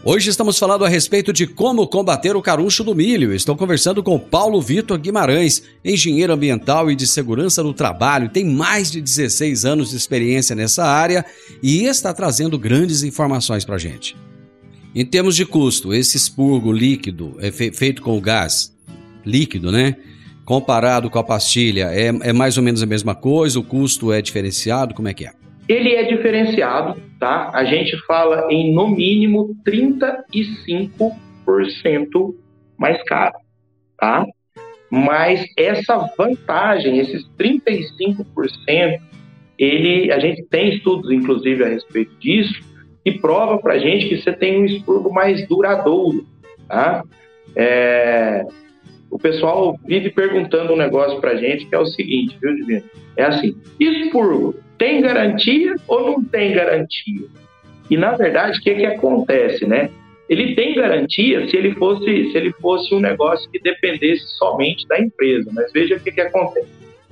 Hoje 0.05 0.29
estamos 0.29 0.59
falando 0.59 0.83
a 0.83 0.89
respeito 0.89 1.31
de 1.31 1.47
como 1.47 1.87
combater 1.87 2.35
o 2.35 2.41
carucho 2.41 2.83
do 2.83 2.93
milho. 2.93 3.33
Estou 3.33 3.55
conversando 3.55 4.03
com 4.03 4.19
Paulo 4.19 4.61
Vitor 4.61 4.99
Guimarães, 4.99 5.63
engenheiro 5.83 6.33
ambiental 6.33 6.91
e 6.91 6.95
de 6.95 7.07
segurança 7.07 7.63
no 7.63 7.73
trabalho, 7.73 8.27
tem 8.27 8.45
mais 8.45 8.91
de 8.91 8.99
16 9.01 9.63
anos 9.63 9.91
de 9.91 9.95
experiência 9.95 10.55
nessa 10.55 10.83
área 10.83 11.25
e 11.63 11.85
está 11.85 12.13
trazendo 12.13 12.59
grandes 12.59 13.01
informações 13.01 13.63
para 13.63 13.75
a 13.75 13.79
gente. 13.79 14.15
Em 14.95 15.05
termos 15.05 15.35
de 15.35 15.45
custo, 15.45 15.93
esse 15.93 16.17
expurgo 16.17 16.71
líquido 16.71 17.37
é 17.39 17.51
feito 17.51 18.01
com 18.01 18.19
gás 18.21 18.71
líquido, 19.25 19.71
né? 19.71 19.95
comparado 20.45 21.09
com 21.09 21.19
a 21.19 21.23
pastilha, 21.23 21.89
é, 21.91 22.07
é 22.07 22.33
mais 22.33 22.57
ou 22.57 22.63
menos 22.63 22.83
a 22.83 22.85
mesma 22.85 23.15
coisa? 23.15 23.57
O 23.59 23.63
custo 23.63 24.11
é 24.11 24.21
diferenciado? 24.21 24.93
Como 24.93 25.07
é 25.07 25.13
que 25.13 25.25
é? 25.25 25.31
Ele 25.67 25.95
é 25.95 26.03
diferenciado, 26.03 27.01
tá? 27.19 27.49
A 27.53 27.63
gente 27.63 27.97
fala 28.05 28.47
em 28.51 28.73
no 28.73 28.89
mínimo 28.89 29.55
35% 29.65 32.35
mais 32.77 33.01
caro, 33.03 33.35
tá? 33.97 34.25
Mas 34.91 35.45
essa 35.57 35.97
vantagem, 36.17 36.99
esses 36.99 37.25
35%, 37.39 38.99
ele, 39.57 40.11
a 40.11 40.19
gente 40.19 40.43
tem 40.49 40.75
estudos, 40.75 41.09
inclusive, 41.11 41.63
a 41.63 41.69
respeito 41.69 42.13
disso, 42.19 42.61
que 43.03 43.11
prova 43.11 43.57
para 43.57 43.77
gente 43.77 44.09
que 44.09 44.21
você 44.21 44.31
tem 44.31 44.61
um 44.61 44.65
expurgo 44.65 45.13
mais 45.13 45.47
duradouro, 45.47 46.25
tá? 46.67 47.03
É, 47.55 48.45
o 49.11 49.19
pessoal 49.19 49.77
vive 49.85 50.09
perguntando 50.09 50.73
um 50.73 50.77
negócio 50.77 51.19
pra 51.19 51.35
gente 51.35 51.65
que 51.65 51.75
é 51.75 51.79
o 51.79 51.85
seguinte, 51.85 52.37
viu, 52.41 52.55
Divino? 52.55 52.83
É 53.15 53.23
assim, 53.23 53.55
expurgo 53.79 54.55
tem 54.77 55.01
garantia 55.01 55.75
ou 55.87 56.11
não 56.11 56.23
tem 56.23 56.53
garantia? 56.53 57.27
E 57.89 57.95
na 57.95 58.13
verdade, 58.13 58.59
o 58.59 58.61
que, 58.61 58.73
que 58.73 58.85
acontece, 58.85 59.65
né? 59.65 59.89
Ele 60.27 60.55
tem 60.55 60.73
garantia 60.73 61.47
se 61.47 61.55
ele 61.55 61.75
fosse 61.75 62.31
se 62.31 62.37
ele 62.37 62.51
fosse 62.53 62.93
um 62.95 62.99
negócio 62.99 63.49
que 63.51 63.59
dependesse 63.59 64.25
somente 64.37 64.87
da 64.87 64.99
empresa. 64.99 65.49
Mas 65.53 65.71
veja 65.71 65.95
o 65.95 65.99
que, 65.99 66.11
que 66.11 66.21
acontece. 66.21 66.67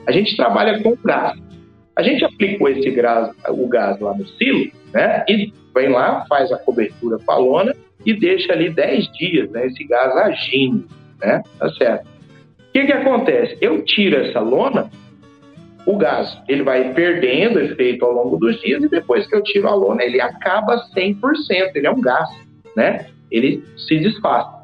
A 0.08 0.12
gente 0.12 0.36
trabalha 0.36 0.82
com 0.82 0.98
gás. 1.04 1.38
A 2.02 2.04
gente 2.04 2.26
aplicou 2.26 2.68
esse 2.68 2.90
gás, 2.90 3.32
o 3.48 3.68
gás 3.68 4.00
lá 4.00 4.16
no 4.16 4.26
silo, 4.26 4.72
né? 4.92 5.24
E 5.30 5.54
vem 5.74 5.90
lá, 5.90 6.26
faz 6.28 6.52
a 6.52 6.58
cobertura 6.58 7.20
com 7.24 7.32
a 7.32 7.38
lona 7.38 7.76
e 8.04 8.12
deixa 8.12 8.54
ali 8.54 8.72
10 8.72 9.12
dias, 9.14 9.52
né? 9.52 9.68
Esse 9.68 9.84
gás 9.84 10.16
agindo 10.18 10.88
né? 11.22 11.44
Tá 11.60 11.70
certo. 11.74 12.08
O 12.08 12.72
que 12.74 12.86
que 12.86 12.92
acontece? 12.92 13.56
Eu 13.62 13.86
tiro 13.86 14.18
essa 14.18 14.40
lona, 14.40 14.90
o 15.86 15.96
gás 15.96 16.36
ele 16.48 16.64
vai 16.64 16.92
perdendo 16.94 17.60
efeito 17.60 18.04
ao 18.04 18.12
longo 18.14 18.38
dos 18.38 18.60
dias 18.62 18.84
e 18.84 18.90
depois 18.90 19.28
que 19.28 19.36
eu 19.36 19.44
tiro 19.44 19.68
a 19.68 19.76
lona 19.76 20.04
ele 20.04 20.20
acaba 20.20 20.76
100%, 20.96 21.76
ele 21.76 21.86
é 21.86 21.92
um 21.92 22.02
gás, 22.02 22.30
né? 22.76 23.06
Ele 23.30 23.64
se 23.78 24.00
desfaz. 24.00 24.61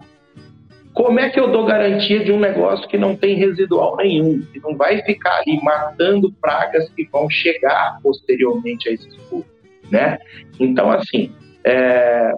Como 0.98 1.20
é 1.20 1.30
que 1.30 1.40
eu 1.40 1.52
dou 1.52 1.64
garantia 1.64 2.24
de 2.24 2.32
um 2.32 2.40
negócio 2.40 2.88
que 2.88 2.98
não 2.98 3.16
tem 3.16 3.36
residual 3.36 3.96
nenhum, 3.98 4.42
que 4.52 4.60
não 4.60 4.76
vai 4.76 5.00
ficar 5.04 5.42
ali 5.42 5.62
matando 5.62 6.34
pragas 6.42 6.90
que 6.90 7.08
vão 7.12 7.30
chegar 7.30 8.00
posteriormente 8.02 8.90
a 8.90 8.94
esse 8.94 9.08
escuro, 9.08 9.46
né? 9.92 10.18
Então, 10.60 10.90
assim, 10.90 11.32
é, 11.64 12.34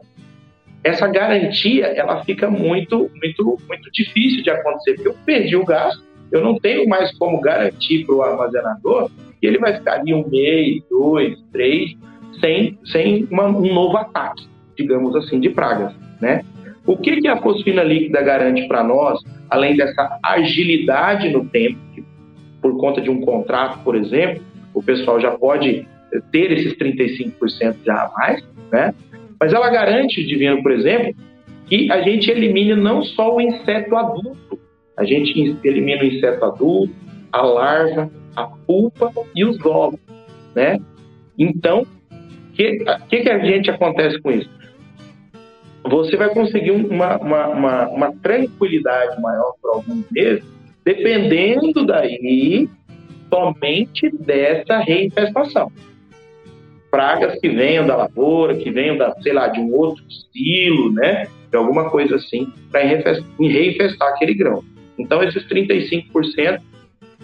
essa 0.84 1.08
garantia 1.08 1.86
ela 1.86 2.22
fica 2.26 2.52
muito, 2.52 3.10
muito, 3.16 3.58
muito 3.66 3.92
difícil 3.94 4.44
de 4.44 4.50
acontecer, 4.50 4.96
porque 4.96 5.08
eu 5.08 5.16
perdi 5.26 5.56
o 5.56 5.64
gasto, 5.64 6.04
eu 6.30 6.42
não 6.42 6.60
tenho 6.60 6.86
mais 6.86 7.18
como 7.18 7.40
garantir 7.40 8.06
para 8.06 8.16
o 8.16 8.22
armazenador 8.22 9.10
que 9.40 9.48
ele 9.48 9.58
vai 9.58 9.78
ficar 9.78 10.02
ali 10.02 10.14
um 10.14 10.28
mês, 10.28 10.84
dois, 10.90 11.40
três, 11.54 11.96
sem, 12.42 12.78
sem 12.84 13.26
uma, 13.32 13.46
um 13.46 13.74
novo 13.74 13.96
ataque, 13.96 14.46
digamos 14.76 15.16
assim, 15.16 15.40
de 15.40 15.50
pragas, 15.50 15.94
né? 16.20 16.44
O 16.90 16.98
que, 16.98 17.18
que 17.22 17.28
a 17.28 17.38
fosfina 17.38 17.84
líquida 17.84 18.20
garante 18.24 18.68
para 18.68 18.84
nós, 18.84 19.20
além 19.48 19.78
dessa 19.78 20.18
agilidade 20.26 21.30
no 21.30 21.46
tempo, 21.46 21.78
que, 21.94 22.04
por 22.60 22.76
conta 22.80 23.00
de 23.00 23.12
um 23.12 23.22
contrato, 23.22 23.84
por 23.84 23.96
exemplo, 23.96 24.42
o 24.74 24.82
pessoal 24.82 25.22
já 25.22 25.30
pode 25.30 25.88
ter 26.32 26.52
esses 26.52 26.74
35% 26.80 27.76
já 27.86 27.94
a 27.94 28.12
mais, 28.18 28.44
né? 28.72 28.96
Mas 29.40 29.54
ela 29.54 29.70
garante, 29.70 30.26
Divino, 30.26 30.64
por 30.64 30.72
exemplo, 30.72 31.14
que 31.68 31.92
a 31.92 32.02
gente 32.02 32.32
elimine 32.32 32.74
não 32.74 33.04
só 33.04 33.36
o 33.36 33.40
inseto 33.40 33.96
adulto, 33.96 34.60
a 34.98 35.04
gente 35.04 35.60
elimina 35.64 36.02
o 36.02 36.08
inseto 36.08 36.44
adulto, 36.44 36.92
a 37.32 37.44
larva, 37.44 38.10
a 38.36 38.46
pulpa 38.48 39.12
e 39.36 39.46
os 39.46 39.64
ovos, 39.64 40.00
né? 40.56 40.80
Então, 41.38 41.84
o 41.84 42.54
que, 42.56 42.84
que, 43.10 43.22
que 43.22 43.30
a 43.30 43.46
gente 43.46 43.70
acontece 43.70 44.20
com 44.20 44.32
isso? 44.32 44.50
Você 45.84 46.18
vai 46.18 46.30
conseguir 46.34 46.72
uma, 46.72 47.18
uma, 47.18 47.48
uma, 47.48 47.88
uma 47.90 48.14
tranquilidade 48.22 49.20
maior 49.22 49.54
por 49.62 49.76
alguns 49.76 50.06
meses, 50.12 50.44
dependendo 50.84 51.86
daí 51.86 52.68
somente 53.30 54.10
dessa 54.20 54.80
reinfestação 54.80 55.72
pragas 56.90 57.40
que 57.40 57.50
venham 57.50 57.86
da 57.86 57.96
lavoura, 57.96 58.56
que 58.56 58.70
venham 58.72 58.98
da, 58.98 59.14
sei 59.22 59.34
lá, 59.34 59.48
de 59.48 59.60
um 59.60 59.74
outro 59.74 60.04
estilo, 60.08 60.92
né? 60.92 61.28
De 61.50 61.58
alguma 61.58 61.90
coisa 61.90 62.16
assim, 62.16 62.52
para 62.72 62.82
reinfestar 62.82 64.10
aquele 64.10 64.34
grão. 64.34 64.64
Então, 64.98 65.24
esses 65.24 65.48
35%, 65.48 66.60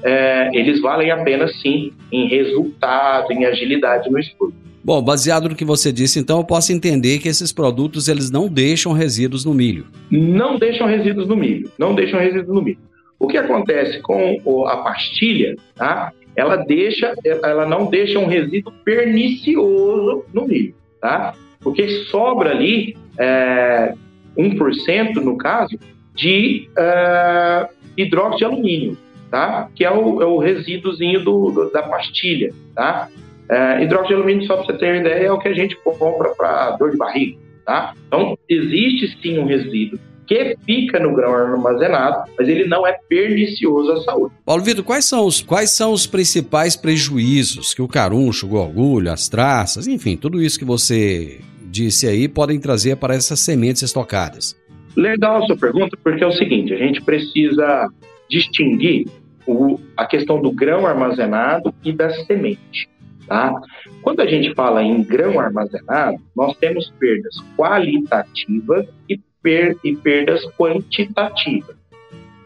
é, 0.03 0.49
eles 0.53 0.81
valem 0.81 1.11
a 1.11 1.23
pena 1.23 1.47
sim 1.47 1.93
em 2.11 2.27
resultado, 2.27 3.31
em 3.31 3.45
agilidade 3.45 4.09
no 4.09 4.19
estudo. 4.19 4.53
Bom, 4.85 5.01
baseado 5.01 5.49
no 5.49 5.55
que 5.55 5.65
você 5.65 5.91
disse, 5.91 6.19
então 6.19 6.37
eu 6.37 6.43
posso 6.43 6.71
entender 6.71 7.17
que 7.17 7.27
esses 7.27 7.51
produtos 7.51 8.07
eles 8.07 8.29
não 8.29 8.47
deixam 8.47 8.91
resíduos 8.93 9.43
no 9.43 9.51
milho. 9.51 9.87
Não 10.11 10.59
deixam 10.59 10.85
resíduos 10.85 11.27
no 11.27 11.35
milho, 11.35 11.71
não 11.75 11.95
deixam 11.95 12.19
resíduos 12.19 12.53
no 12.53 12.61
milho. 12.61 12.77
O 13.17 13.27
que 13.27 13.35
acontece 13.35 13.99
com 14.01 14.67
a 14.67 14.77
pastilha, 14.77 15.55
tá? 15.73 16.13
Ela 16.35 16.57
deixa, 16.57 17.15
ela 17.43 17.65
não 17.65 17.87
deixa 17.87 18.19
um 18.19 18.27
resíduo 18.27 18.71
pernicioso 18.83 20.23
no 20.31 20.45
milho, 20.47 20.75
tá? 21.01 21.33
Porque 21.61 21.87
sobra 22.11 22.51
ali 22.51 22.95
é, 23.17 23.95
1%, 24.37 25.15
no 25.15 25.35
caso, 25.35 25.79
de 26.13 26.69
uh, 26.77 27.67
hidróxido 27.97 28.37
de 28.37 28.45
alumínio, 28.45 28.97
tá? 29.31 29.67
Que 29.73 29.83
é 29.83 29.91
o, 29.91 30.21
é 30.21 30.25
o 30.27 30.37
resíduozinho 30.37 31.23
do, 31.23 31.49
do, 31.49 31.71
da 31.71 31.81
pastilha, 31.81 32.53
tá? 32.75 33.09
Uh, 33.49 33.83
hidróxido 33.83 34.07
de 34.07 34.13
alumínio, 34.15 34.47
só 34.47 34.57
para 34.57 34.65
você 34.65 34.73
ter 34.73 34.91
uma 34.91 35.01
ideia, 35.01 35.27
é 35.27 35.31
o 35.31 35.39
que 35.39 35.47
a 35.47 35.53
gente 35.53 35.75
compra 35.77 36.33
para 36.35 36.71
dor 36.77 36.91
de 36.91 36.97
barriga, 36.97 37.37
tá? 37.65 37.93
Então, 38.07 38.37
existe 38.49 39.19
sim 39.21 39.37
um 39.37 39.45
resíduo 39.45 39.99
que 40.25 40.57
fica 40.65 40.99
no 40.99 41.13
grão 41.13 41.33
armazenado, 41.33 42.31
mas 42.37 42.47
ele 42.47 42.65
não 42.65 42.85
é 42.85 42.97
pernicioso 43.07 43.91
à 43.91 44.01
saúde. 44.01 44.33
Paulo 44.43 44.63
Vitor, 44.63 44.83
quais 44.83 45.05
são 45.05 45.25
os, 45.25 45.41
quais 45.41 45.75
são 45.75 45.93
os 45.93 46.07
principais 46.07 46.75
prejuízos 46.75 47.73
que 47.73 47.81
o 47.81 47.87
caruncho, 47.87 48.47
o 48.47 48.49
gorgulho, 48.49 49.11
as 49.11 49.29
traças, 49.29 49.87
enfim, 49.87 50.17
tudo 50.17 50.41
isso 50.41 50.57
que 50.57 50.65
você 50.65 51.39
disse 51.65 52.07
aí, 52.07 52.27
podem 52.27 52.59
trazer 52.59 52.97
para 52.97 53.13
essas 53.13 53.39
sementes 53.39 53.83
estocadas? 53.83 54.55
Legal 54.95 55.43
a 55.43 55.45
sua 55.45 55.57
pergunta, 55.57 55.97
porque 56.01 56.23
é 56.23 56.27
o 56.27 56.31
seguinte: 56.31 56.73
a 56.73 56.77
gente 56.77 57.01
precisa 57.01 57.89
distinguir 58.29 59.07
o, 59.45 59.79
a 59.95 60.05
questão 60.05 60.41
do 60.41 60.51
grão 60.51 60.87
armazenado 60.87 61.73
e 61.83 61.91
da 61.91 62.09
semente. 62.09 62.89
Tá? 63.27 63.53
Quando 64.01 64.21
a 64.21 64.25
gente 64.25 64.53
fala 64.53 64.83
em 64.83 65.03
grão 65.03 65.39
armazenado, 65.39 66.17
nós 66.35 66.55
temos 66.57 66.91
perdas 66.99 67.35
qualitativas 67.57 68.87
e, 69.09 69.19
per, 69.41 69.77
e 69.83 69.95
perdas 69.95 70.45
quantitativas. 70.57 71.75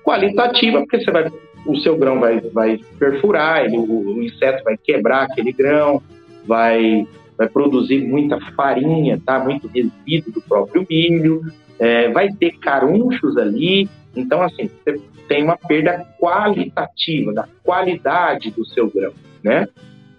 Qualitativa, 0.03 0.79
porque 0.79 1.03
você 1.03 1.11
vai, 1.11 1.29
o 1.65 1.77
seu 1.79 1.97
grão 1.97 2.19
vai, 2.19 2.39
vai 2.39 2.79
perfurar, 2.97 3.65
ele, 3.65 3.77
o, 3.77 3.83
o 3.83 4.23
inseto 4.23 4.63
vai 4.63 4.77
quebrar 4.77 5.23
aquele 5.23 5.51
grão, 5.51 6.01
vai 6.45 7.05
vai 7.39 7.47
produzir 7.47 8.05
muita 8.05 8.37
farinha, 8.53 9.17
tá? 9.25 9.39
muito 9.39 9.69
resíduo 9.69 10.33
do 10.33 10.41
próprio 10.41 10.85
milho, 10.89 11.41
é, 11.79 12.09
vai 12.09 12.29
ter 12.33 12.51
carunchos 12.59 13.37
ali. 13.37 13.89
Então, 14.13 14.41
assim, 14.41 14.69
você 14.83 14.99
tem 15.29 15.45
uma 15.45 15.55
perda 15.55 16.05
qualitativa, 16.19 17.31
da 17.31 17.47
qualidade 17.63 18.51
do 18.51 18.65
seu 18.65 18.89
grão, 18.89 19.13
né? 19.41 19.69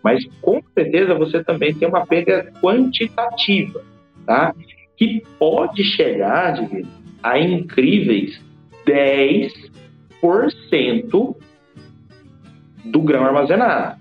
Mas, 0.02 0.24
com 0.40 0.62
certeza, 0.74 1.14
você 1.14 1.44
também 1.44 1.74
tem 1.74 1.88
uma 1.88 2.06
perda 2.06 2.50
quantitativa, 2.60 3.82
tá? 4.26 4.54
Que 4.96 5.22
pode 5.38 5.84
chegar, 5.84 6.52
de 6.52 6.86
a 7.22 7.38
incríveis 7.38 8.40
10% 8.86 11.36
do 12.84 13.02
grão 13.02 13.24
armazenado. 13.24 14.00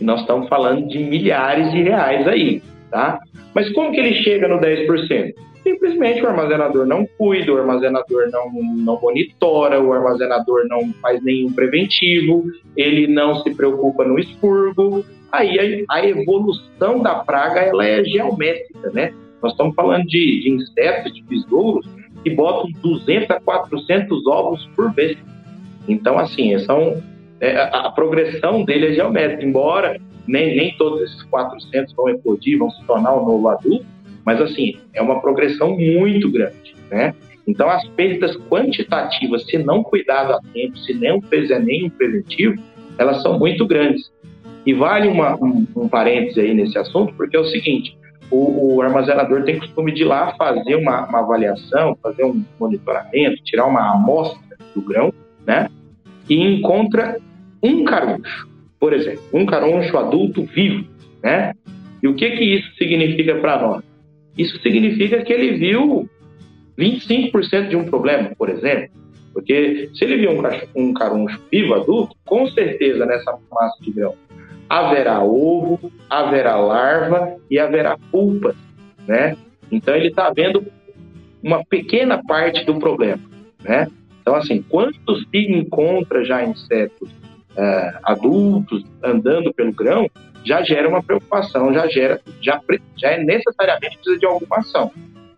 E 0.00 0.04
nós 0.04 0.20
estamos 0.20 0.48
falando 0.48 0.86
de 0.88 0.98
milhares 0.98 1.72
de 1.72 1.82
reais 1.82 2.26
aí, 2.28 2.62
tá? 2.90 3.18
Mas 3.54 3.72
como 3.72 3.90
que 3.90 3.98
ele 3.98 4.22
chega 4.22 4.46
no 4.46 4.60
10%? 4.60 5.34
Simplesmente 5.62 6.22
o 6.22 6.28
armazenador 6.28 6.86
não 6.86 7.06
cuida, 7.18 7.52
o 7.52 7.58
armazenador 7.58 8.30
não, 8.30 8.50
não 8.76 9.00
monitora, 9.00 9.80
o 9.80 9.92
armazenador 9.92 10.66
não 10.68 10.92
faz 11.02 11.22
nenhum 11.22 11.52
preventivo, 11.52 12.44
ele 12.76 13.06
não 13.06 13.42
se 13.42 13.54
preocupa 13.54 14.04
no 14.04 14.18
expurgo. 14.18 15.04
Aí 15.30 15.84
a, 15.90 16.06
evolução 16.06 17.02
da 17.02 17.16
praga 17.16 17.60
ela 17.60 17.84
é 17.84 18.02
geométrica, 18.04 18.90
né? 18.90 19.12
Nós 19.42 19.52
estamos 19.52 19.74
falando 19.74 20.06
de, 20.06 20.40
de 20.40 20.50
insetos, 20.50 21.12
de 21.12 21.22
besouros, 21.22 21.86
que 22.22 22.30
botam 22.30 22.70
200 22.82 23.30
a 23.30 23.40
400 23.40 24.26
ovos 24.26 24.68
por 24.74 24.92
vez. 24.92 25.18
Então, 25.86 26.18
assim, 26.18 26.58
são 26.60 27.00
é, 27.40 27.56
a, 27.56 27.66
a, 27.66 27.90
progressão 27.92 28.64
dele 28.64 28.88
é 28.88 28.94
geométrica, 28.94 29.44
embora 29.44 30.00
nem, 30.26 30.56
nem 30.56 30.76
todos 30.76 31.02
esses 31.02 31.22
400 31.24 31.94
vão 31.94 32.08
eclodir, 32.08 32.58
vão 32.58 32.70
se 32.70 32.84
tornar 32.84 33.14
um 33.14 33.24
novo 33.24 33.48
adulto, 33.48 33.86
mas 34.24 34.40
assim, 34.40 34.76
é 34.92 35.00
uma 35.00 35.20
progressão 35.20 35.76
muito 35.76 36.30
grande, 36.30 36.74
né? 36.90 37.14
Então, 37.46 37.70
as 37.70 37.82
perdas 37.88 38.36
quantitativas, 38.50 39.46
se 39.46 39.56
não 39.56 39.82
cuidado 39.82 40.34
a 40.34 40.40
tempo, 40.52 40.76
se 40.76 40.92
não 40.92 41.22
fizer 41.22 41.58
nenhum 41.60 41.88
preventivo, 41.88 42.62
elas 42.98 43.22
são 43.22 43.38
muito 43.38 43.66
grandes. 43.66 44.12
E 44.68 44.74
vale 44.74 45.08
uma, 45.08 45.34
um, 45.42 45.66
um 45.74 45.88
parêntese 45.88 46.40
aí 46.40 46.52
nesse 46.52 46.76
assunto, 46.76 47.14
porque 47.14 47.34
é 47.34 47.40
o 47.40 47.46
seguinte, 47.46 47.96
o, 48.30 48.74
o, 48.74 48.82
armazenador 48.82 49.42
tem 49.42 49.58
costume 49.58 49.90
de 49.92 50.02
ir 50.02 50.04
lá 50.04 50.34
fazer 50.36 50.74
uma, 50.74 51.06
uma 51.06 51.20
avaliação, 51.20 51.96
fazer 52.02 52.22
um 52.24 52.44
monitoramento, 52.60 53.42
tirar 53.44 53.64
uma 53.64 53.94
amostra 53.94 54.58
do 54.74 54.82
grão, 54.82 55.10
né? 55.46 55.70
E 56.28 56.36
encontra 56.36 57.16
um 57.62 57.82
caruncho, 57.82 58.46
por 58.78 58.92
exemplo, 58.92 59.22
um 59.32 59.46
caruncho 59.46 59.96
adulto 59.96 60.44
vivo, 60.44 60.84
né? 61.22 61.54
E 62.02 62.06
o 62.06 62.14
que 62.14 62.30
que 62.32 62.44
isso 62.44 62.70
significa 62.76 63.36
para 63.36 63.62
nós? 63.62 63.82
Isso 64.36 64.60
significa 64.60 65.24
que 65.24 65.32
ele 65.32 65.56
viu 65.56 66.06
25% 66.78 67.68
de 67.68 67.76
um 67.76 67.86
problema, 67.86 68.32
por 68.36 68.50
exemplo. 68.50 68.90
Porque 69.32 69.88
se 69.94 70.04
ele 70.04 70.18
viu 70.18 70.32
um, 70.32 70.42
um 70.76 70.92
caruncho 70.92 71.40
vivo 71.50 71.72
adulto, 71.72 72.14
com 72.26 72.46
certeza 72.48 73.06
nessa 73.06 73.32
massa 73.50 73.82
de 73.82 73.92
grão 73.92 74.14
haverá 74.68 75.22
ovo, 75.22 75.92
haverá 76.08 76.56
larva 76.56 77.36
e 77.50 77.58
haverá 77.58 77.96
pulpa, 78.10 78.54
né? 79.06 79.36
Então 79.70 79.94
ele 79.94 80.08
está 80.08 80.30
vendo 80.30 80.64
uma 81.42 81.64
pequena 81.64 82.22
parte 82.26 82.64
do 82.64 82.78
problema, 82.78 83.22
né? 83.62 83.88
Então 84.20 84.34
assim, 84.34 84.62
quando 84.68 84.94
se 84.94 85.38
encontra 85.38 86.24
já 86.24 86.44
insetos 86.44 87.08
uh, 87.10 87.98
adultos 88.04 88.84
andando 89.02 89.52
pelo 89.54 89.72
grão, 89.72 90.08
já 90.44 90.62
gera 90.62 90.88
uma 90.88 91.02
preocupação, 91.02 91.72
já 91.72 91.86
gera, 91.88 92.20
já, 92.40 92.60
já 92.96 93.08
é 93.10 93.22
necessariamente 93.22 93.96
precisa 93.98 94.18
de 94.18 94.26
alguma 94.26 94.58
ação. 94.58 94.90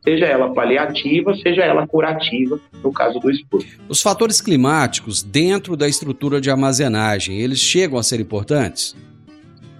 Seja 0.02 0.24
ela 0.24 0.54
paliativa, 0.54 1.34
seja 1.34 1.62
ela 1.62 1.86
curativa, 1.86 2.58
no 2.82 2.90
caso 2.90 3.20
do 3.20 3.30
expurgo. 3.30 3.68
Os 3.86 4.00
fatores 4.00 4.40
climáticos 4.40 5.22
dentro 5.22 5.76
da 5.76 5.86
estrutura 5.86 6.40
de 6.40 6.50
armazenagem, 6.50 7.38
eles 7.38 7.58
chegam 7.58 7.98
a 7.98 8.02
ser 8.02 8.18
importantes? 8.18 8.96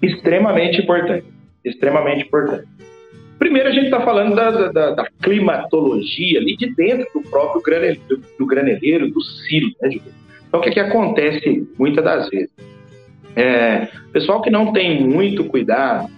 Extremamente 0.03 0.81
importante. 0.81 1.27
Extremamente 1.65 2.27
importante. 2.27 2.67
Primeiro, 3.39 3.69
a 3.69 3.73
gente 3.73 3.87
está 3.87 4.03
falando 4.03 4.35
da, 4.35 4.51
da, 4.69 4.91
da, 4.91 5.09
climatologia 5.23 6.39
ali 6.39 6.57
de 6.57 6.75
dentro 6.75 7.07
do 7.15 7.31
próprio 7.31 7.63
graneleiro, 7.63 8.23
do, 8.39 8.47
graneleiro, 8.47 9.11
do 9.11 9.21
silo, 9.23 9.71
né, 9.81 9.91
então, 10.51 10.59
o 10.59 10.63
que, 10.65 10.69
é 10.69 10.73
que 10.73 10.81
acontece 10.81 11.69
muitas 11.79 12.05
das 12.05 12.29
vezes? 12.29 12.51
É, 13.37 13.87
pessoal 14.13 14.43
que 14.43 14.51
não 14.51 14.73
tem 14.73 15.01
muito 15.01 15.45
cuidado 15.45 16.11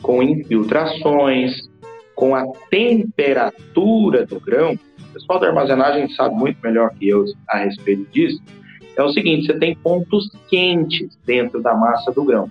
com 0.00 0.22
infiltrações, 0.22 1.68
com 2.14 2.36
a 2.36 2.46
temperatura 2.70 4.24
do 4.24 4.38
grão, 4.38 4.78
o 5.00 5.12
pessoal 5.12 5.40
da 5.40 5.48
armazenagem 5.48 6.08
sabe 6.10 6.36
muito 6.36 6.58
melhor 6.62 6.90
que 6.94 7.08
eu 7.08 7.24
a 7.48 7.58
respeito 7.58 8.08
disso. 8.12 8.40
É 8.96 9.02
o 9.02 9.12
seguinte: 9.12 9.46
você 9.46 9.58
tem 9.58 9.74
pontos 9.74 10.30
quentes 10.48 11.18
dentro 11.26 11.60
da 11.60 11.74
massa 11.74 12.12
do 12.12 12.24
grão. 12.24 12.48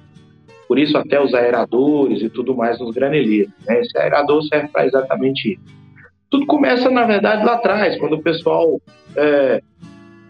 Por 0.71 0.79
isso, 0.79 0.97
até 0.97 1.21
os 1.21 1.33
aeradores 1.33 2.21
e 2.21 2.29
tudo 2.29 2.55
mais 2.55 2.79
nos 2.79 2.95
graneleiros. 2.95 3.51
Né? 3.67 3.81
Esse 3.81 3.97
aerador 3.97 4.41
serve 4.43 4.69
para 4.69 4.85
exatamente 4.85 5.51
isso. 5.51 5.77
Tudo 6.29 6.45
começa, 6.45 6.89
na 6.89 7.03
verdade, 7.03 7.43
lá 7.43 7.55
atrás, 7.55 7.99
quando 7.99 8.13
o 8.13 8.23
pessoal 8.23 8.79
é, 9.17 9.61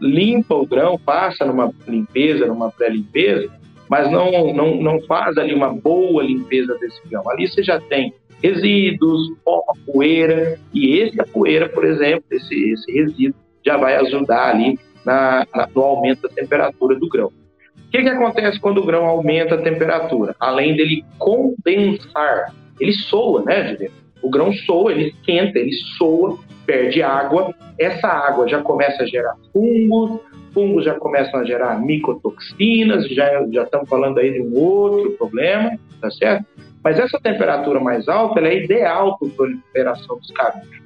limpa 0.02 0.56
o 0.56 0.66
grão, 0.66 0.98
passa 0.98 1.46
numa 1.46 1.72
limpeza, 1.88 2.48
numa 2.48 2.72
pré-limpeza, 2.72 3.52
mas 3.88 4.10
não, 4.10 4.52
não, 4.52 4.82
não 4.82 5.00
faz 5.02 5.38
ali 5.38 5.54
uma 5.54 5.72
boa 5.72 6.24
limpeza 6.24 6.76
desse 6.80 7.00
grão. 7.08 7.22
Ali 7.30 7.48
você 7.48 7.62
já 7.62 7.80
tem 7.80 8.12
resíduos, 8.42 9.38
pó, 9.46 9.62
poeira, 9.86 10.58
e 10.74 10.98
esse 10.98 11.22
a 11.22 11.24
poeira, 11.24 11.70
por 11.70 11.86
exemplo, 11.86 12.24
esse, 12.32 12.72
esse 12.72 12.92
resíduo 12.92 13.40
já 13.64 13.78
vai 13.78 13.96
ajudar 13.98 14.56
ali 14.56 14.80
na, 15.06 15.46
na, 15.54 15.70
no 15.76 15.84
aumento 15.84 16.24
da 16.24 16.30
temperatura 16.30 16.98
do 16.98 17.08
grão. 17.08 17.32
O 17.92 17.94
que, 17.94 18.04
que 18.04 18.10
acontece 18.10 18.58
quando 18.58 18.78
o 18.78 18.86
grão 18.86 19.06
aumenta 19.06 19.56
a 19.56 19.62
temperatura? 19.62 20.34
Além 20.40 20.78
dele 20.78 21.04
condensar, 21.20 22.54
ele 22.80 22.94
soa, 22.94 23.44
né, 23.44 23.78
O 24.22 24.30
grão 24.30 24.54
soa, 24.54 24.94
ele 24.94 25.10
esquenta, 25.10 25.60
ele 25.60 25.74
soa, 25.98 26.40
perde 26.66 27.04
água, 27.04 27.54
essa 27.78 28.08
água 28.08 28.48
já 28.48 28.62
começa 28.62 29.04
a 29.04 29.06
gerar 29.06 29.36
fungos, 29.52 30.22
fungos 30.54 30.86
já 30.86 30.94
começam 30.94 31.42
a 31.42 31.44
gerar 31.44 31.82
micotoxinas, 31.82 33.10
já, 33.10 33.46
já 33.52 33.64
estamos 33.64 33.90
falando 33.90 34.20
aí 34.20 34.32
de 34.32 34.42
um 34.42 34.56
outro 34.56 35.12
problema, 35.18 35.78
tá 36.00 36.10
certo? 36.12 36.46
Mas 36.82 36.98
essa 36.98 37.20
temperatura 37.20 37.82
mais 37.82 38.08
alta 38.08 38.40
é 38.40 38.64
ideal 38.64 39.18
para 39.20 39.28
a 39.28 39.32
proliferação 39.32 40.18
dos 40.18 40.32
carunchos, 40.32 40.82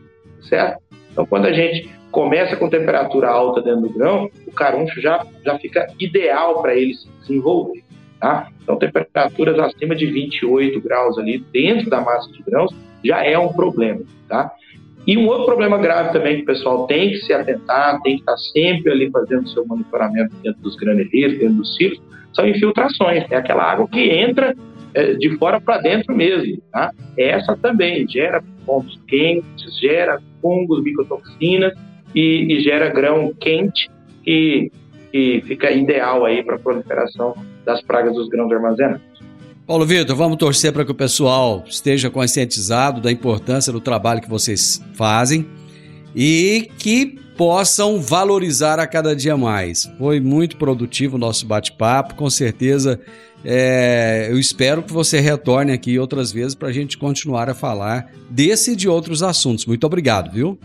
certo? 0.49 0.81
Então, 1.11 1.23
quando 1.27 1.45
a 1.45 1.53
gente 1.53 1.87
começa 2.15 2.55
com 2.55 2.69
temperatura 2.69 3.27
alta 3.27 3.61
dentro 3.61 3.81
do 3.81 3.89
grão, 3.89 4.29
o 4.47 4.51
caruncho 4.53 5.01
já, 5.01 5.27
já 5.43 5.59
fica 5.59 5.85
ideal 5.99 6.61
para 6.61 6.73
ele 6.73 6.93
se 6.93 7.09
desenvolver, 7.19 7.83
tá? 8.21 8.47
Então, 8.63 8.77
temperaturas 8.77 9.59
acima 9.59 9.93
de 9.93 10.05
28 10.05 10.79
graus 10.79 11.17
ali 11.17 11.39
dentro 11.51 11.89
da 11.89 11.99
massa 11.99 12.31
de 12.31 12.41
grãos 12.41 12.73
já 13.03 13.21
é 13.21 13.37
um 13.37 13.49
problema, 13.49 13.99
tá? 14.29 14.49
E 15.05 15.17
um 15.17 15.27
outro 15.27 15.45
problema 15.45 15.77
grave 15.77 16.13
também 16.13 16.37
que 16.37 16.43
o 16.43 16.45
pessoal 16.45 16.87
tem 16.87 17.09
que 17.09 17.17
se 17.17 17.33
atentar, 17.33 18.01
tem 18.01 18.15
que 18.15 18.21
estar 18.21 18.37
sempre 18.53 18.93
ali 18.93 19.11
fazendo 19.11 19.49
seu 19.49 19.65
monitoramento 19.67 20.33
dentro 20.41 20.61
dos 20.61 20.77
graneleiros, 20.77 21.37
dentro 21.37 21.55
dos 21.55 21.75
ciclos, 21.75 22.01
são 22.33 22.47
infiltrações. 22.47 23.25
É 23.29 23.35
aquela 23.35 23.63
água 23.63 23.89
que 23.89 24.09
entra 24.09 24.55
é, 24.93 25.13
de 25.15 25.37
fora 25.37 25.59
para 25.59 25.79
dentro 25.79 26.15
mesmo. 26.15 26.61
Tá? 26.71 26.91
Essa 27.17 27.57
também 27.57 28.07
gera 28.07 28.41
pontos 28.65 28.97
quentes, 29.05 29.77
gera 29.79 30.17
fungos, 30.41 30.81
micotoxinas 30.81 31.73
e, 32.15 32.53
e 32.53 32.61
gera 32.61 32.89
grão 32.89 33.33
quente 33.39 33.89
que, 34.23 34.71
que 35.11 35.43
fica 35.45 35.69
ideal 35.71 36.25
aí 36.25 36.41
para 36.43 36.55
a 36.55 36.59
proliferação 36.59 37.35
das 37.65 37.81
pragas 37.81 38.15
dos 38.15 38.29
grãos 38.29 38.51
armazenados. 38.51 39.01
Paulo 39.67 39.85
Vitor, 39.85 40.15
vamos 40.15 40.37
torcer 40.37 40.71
para 40.71 40.85
que 40.85 40.91
o 40.91 40.95
pessoal 40.95 41.63
esteja 41.67 42.09
conscientizado 42.09 43.01
da 43.01 43.11
importância 43.11 43.73
do 43.73 43.81
trabalho 43.81 44.21
que 44.21 44.29
vocês 44.29 44.79
fazem 44.93 45.45
e 46.15 46.69
que 46.77 47.19
possam 47.35 47.99
valorizar 47.99 48.79
a 48.79 48.87
cada 48.87 49.15
dia 49.15 49.35
mais. 49.35 49.91
Foi 49.97 50.19
muito 50.19 50.55
produtivo 50.57 51.15
o 51.15 51.19
nosso 51.19 51.45
bate-papo, 51.47 52.15
com 52.15 52.29
certeza. 52.29 52.99
É, 53.43 54.27
eu 54.29 54.39
espero 54.39 54.81
que 54.81 54.93
você 54.93 55.19
retorne 55.19 55.71
aqui 55.71 55.99
outras 55.99 56.31
vezes 56.31 56.55
para 56.55 56.69
a 56.69 56.71
gente 56.71 56.97
continuar 56.97 57.49
a 57.49 57.53
falar 57.53 58.11
desse 58.29 58.71
e 58.71 58.75
de 58.75 58.87
outros 58.87 59.21
assuntos. 59.21 59.65
Muito 59.65 59.83
obrigado, 59.85 60.31
viu? 60.31 60.57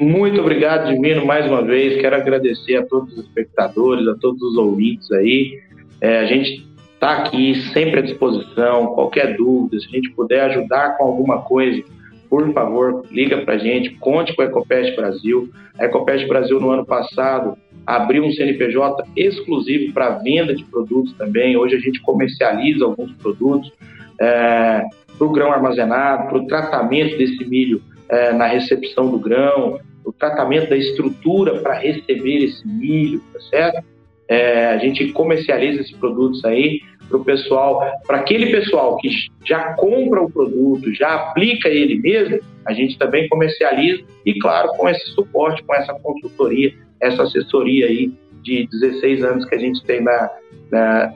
Muito 0.00 0.40
obrigado, 0.40 0.88
Divino, 0.88 1.24
mais 1.24 1.46
uma 1.46 1.62
vez. 1.62 2.00
Quero 2.00 2.16
agradecer 2.16 2.76
a 2.76 2.84
todos 2.84 3.12
os 3.12 3.24
espectadores, 3.24 4.06
a 4.08 4.14
todos 4.14 4.42
os 4.42 4.56
ouvintes 4.56 5.10
aí. 5.12 5.60
É, 6.00 6.18
a 6.18 6.26
gente 6.26 6.66
está 6.94 7.18
aqui 7.18 7.54
sempre 7.72 8.00
à 8.00 8.02
disposição. 8.02 8.88
Qualquer 8.88 9.36
dúvida, 9.36 9.78
se 9.78 9.86
a 9.86 9.90
gente 9.90 10.10
puder 10.10 10.40
ajudar 10.50 10.98
com 10.98 11.04
alguma 11.04 11.42
coisa, 11.42 11.80
por 12.28 12.52
favor, 12.52 13.04
liga 13.12 13.42
para 13.42 13.54
a 13.54 13.58
gente, 13.58 13.90
conte 14.00 14.34
com 14.34 14.42
a 14.42 14.46
Ecopest 14.46 14.96
Brasil. 14.96 15.48
A 15.78 15.84
Ecopest 15.84 16.26
Brasil, 16.26 16.60
no 16.60 16.70
ano 16.70 16.84
passado, 16.84 17.56
abriu 17.86 18.24
um 18.24 18.32
CNPJ 18.32 19.04
exclusivo 19.16 19.92
para 19.92 20.18
venda 20.18 20.56
de 20.56 20.64
produtos 20.64 21.12
também. 21.14 21.56
Hoje 21.56 21.76
a 21.76 21.80
gente 21.80 22.00
comercializa 22.00 22.84
alguns 22.84 23.12
produtos 23.12 23.72
é, 24.20 24.82
para 25.16 25.26
o 25.26 25.30
grão 25.30 25.52
armazenado, 25.52 26.28
para 26.28 26.38
o 26.38 26.46
tratamento 26.48 27.16
desse 27.16 27.44
milho 27.44 27.80
é, 28.14 28.32
na 28.32 28.46
recepção 28.46 29.10
do 29.10 29.18
grão, 29.18 29.80
o 30.04 30.12
tratamento 30.12 30.70
da 30.70 30.76
estrutura 30.76 31.60
para 31.60 31.74
receber 31.74 32.44
esse 32.44 32.66
milho, 32.66 33.22
tá 33.32 33.40
certo? 33.40 33.84
É, 34.28 34.66
a 34.68 34.78
gente 34.78 35.12
comercializa 35.12 35.82
esses 35.82 35.96
produtos 35.96 36.44
aí 36.44 36.80
para 37.08 37.18
o 37.18 37.24
pessoal, 37.24 37.82
para 38.06 38.18
aquele 38.18 38.46
pessoal 38.46 38.96
que 38.96 39.08
já 39.44 39.74
compra 39.74 40.22
o 40.22 40.30
produto, 40.30 40.92
já 40.94 41.14
aplica 41.14 41.68
ele 41.68 41.98
mesmo, 41.98 42.40
a 42.64 42.72
gente 42.72 42.96
também 42.98 43.28
comercializa 43.28 44.02
e, 44.24 44.38
claro, 44.38 44.70
com 44.76 44.88
esse 44.88 45.06
suporte, 45.10 45.62
com 45.64 45.74
essa 45.74 45.92
consultoria, 45.94 46.72
essa 47.00 47.24
assessoria 47.24 47.86
aí 47.86 48.12
de 48.42 48.66
16 48.70 49.22
anos 49.22 49.44
que 49.46 49.54
a 49.54 49.58
gente 49.58 49.84
tem 49.84 50.02
na, 50.02 50.30
na 50.70 51.14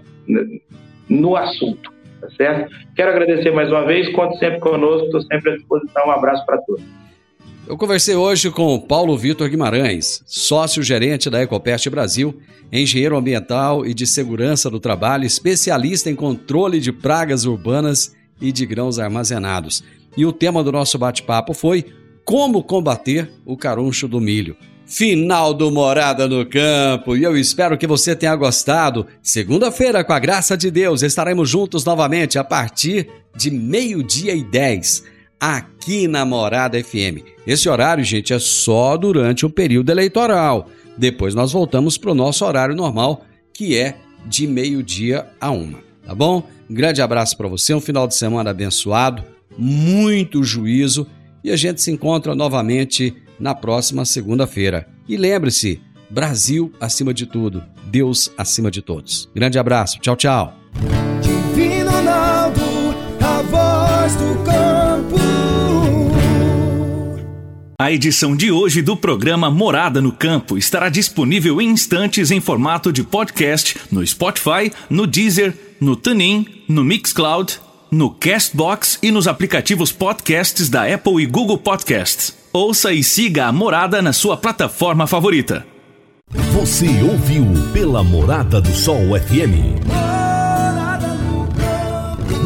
no 1.09 1.37
assunto, 1.37 1.91
tá 2.21 2.29
certo? 2.37 2.75
Quero 2.95 3.11
agradecer 3.11 3.51
mais 3.51 3.71
uma 3.71 3.85
vez, 3.85 4.13
conte 4.13 4.39
sempre 4.39 4.61
conosco, 4.61 5.07
estou 5.07 5.23
sempre 5.23 5.53
à 5.53 5.57
disposição, 5.57 6.07
um 6.07 6.11
abraço 6.11 6.45
para 6.45 6.59
todos. 6.59 6.83
Eu 7.67 7.77
conversei 7.77 8.15
hoje 8.15 8.51
com 8.51 8.75
o 8.75 8.81
Paulo 8.81 9.17
Vitor 9.17 9.49
Guimarães, 9.49 10.23
sócio-gerente 10.25 11.29
da 11.29 11.43
Ecopest 11.43 11.91
Brasil, 11.91 12.41
engenheiro 12.73 13.17
ambiental 13.17 13.85
e 13.85 13.93
de 13.93 14.07
segurança 14.07 14.71
do 14.71 14.81
trabalho, 14.81 15.25
especialista 15.25 16.11
em 16.11 16.15
controle 16.15 16.81
de 16.81 16.91
pragas 16.93 17.45
urbanas 17.45 18.17
e 18.41 18.51
de 18.51 18.65
grãos 18.65 18.99
armazenados. 18.99 19.85
E 20.17 20.25
o 20.25 20.33
tema 20.33 20.65
do 20.65 20.73
nosso 20.73 20.99
bate-papo 20.99 21.53
foi 21.53 21.85
como 22.25 22.63
combater 22.63 23.31
o 23.45 23.57
caruncho 23.57 24.09
do 24.09 24.21
milho. 24.21 24.57
Final 24.89 25.53
do 25.53 25.71
Morada 25.71 26.27
no 26.27 26.47
Campo 26.47 27.15
e 27.15 27.23
eu 27.23 27.37
espero 27.37 27.77
que 27.77 27.87
você 27.87 28.17
tenha 28.17 28.35
gostado. 28.35 29.07
Segunda-feira, 29.23 30.03
com 30.03 30.15
a 30.15 30.19
graça 30.19 30.57
de 30.57 30.71
Deus, 30.71 31.03
estaremos 31.03 31.47
juntos 31.47 31.85
novamente 31.85 32.39
a 32.39 32.43
partir 32.43 33.07
de 33.37 33.51
meio-dia 33.51 34.35
e 34.35 34.43
dez 34.43 35.05
aqui 35.39 36.09
na 36.09 36.25
Morada 36.25 36.83
FM. 36.83 37.21
Esse 37.47 37.69
horário, 37.69 38.03
gente, 38.03 38.33
é 38.33 38.39
só 38.39 38.97
durante 38.97 39.45
o 39.45 39.51
período 39.51 39.91
eleitoral. 39.91 40.71
Depois 40.97 41.35
nós 41.35 41.53
voltamos 41.53 41.99
para 41.99 42.11
o 42.11 42.15
nosso 42.15 42.43
horário 42.47 42.75
normal, 42.75 43.27
que 43.53 43.77
é 43.77 43.95
de 44.25 44.47
meio-dia 44.47 45.27
a 45.39 45.51
uma. 45.51 45.81
Tá 46.03 46.15
bom? 46.15 46.43
Um 46.69 46.75
grande 46.75 47.03
abraço 47.03 47.37
para 47.37 47.47
você, 47.47 47.75
um 47.75 47.81
final 47.81 48.09
de 48.09 48.15
semana 48.15 48.51
abençoado, 48.51 49.23
muito 49.59 50.43
juízo 50.43 51.07
e 51.45 51.51
a 51.51 51.57
gente 51.57 51.83
se 51.83 51.91
encontra 51.91 52.35
novamente 52.35 53.15
na 53.39 53.55
próxima 53.55 54.05
segunda-feira. 54.05 54.89
E 55.09 55.17
lembre-se, 55.17 55.81
Brasil 56.11 56.73
acima 56.81 57.13
de 57.13 57.27
tudo, 57.27 57.63
Deus 57.87 58.31
acima 58.37 58.71
de 58.71 58.83
todos. 58.83 59.29
Grande 59.35 59.59
abraço, 59.59 59.99
tchau, 60.01 60.17
tchau. 60.17 60.55
Divino 61.21 61.91
Ronaldo, 61.91 62.61
a 63.21 63.43
voz 63.43 64.15
do 64.17 64.39
A 67.81 67.93
edição 67.93 68.35
de 68.35 68.51
hoje 68.51 68.83
do 68.83 68.97
programa 68.97 69.49
Morada 69.53 70.03
no 70.03 70.11
Campo 70.11 70.59
estará 70.59 70.89
disponível 70.89 71.63
em 71.63 71.71
instantes 71.71 72.33
em 72.33 72.41
formato 72.41 72.93
de 72.93 73.05
podcast 73.05 73.77
no 73.89 74.05
Spotify, 74.05 74.73
no 74.91 75.07
Deezer, 75.07 75.57
no 75.81 75.95
TuneIn, 75.95 76.65
no 76.69 76.83
Mixcloud, 76.83 77.61
no 77.89 78.11
Castbox 78.11 78.99
e 79.01 79.13
nos 79.13 79.29
aplicativos 79.29 79.93
podcasts 79.93 80.69
da 80.69 80.93
Apple 80.93 81.23
e 81.23 81.27
Google 81.27 81.57
Podcasts. 81.57 82.37
Ouça 82.53 82.93
e 82.93 83.03
siga 83.03 83.47
a 83.47 83.53
Morada 83.53 84.01
na 84.03 84.13
sua 84.13 84.37
plataforma 84.37 85.07
favorita. 85.07 85.67
Você 86.53 86.89
ouviu 87.03 87.47
pela 87.73 88.03
Morada 88.03 88.61
do 88.61 88.73
Sol 88.73 89.19
FM. 89.19 89.79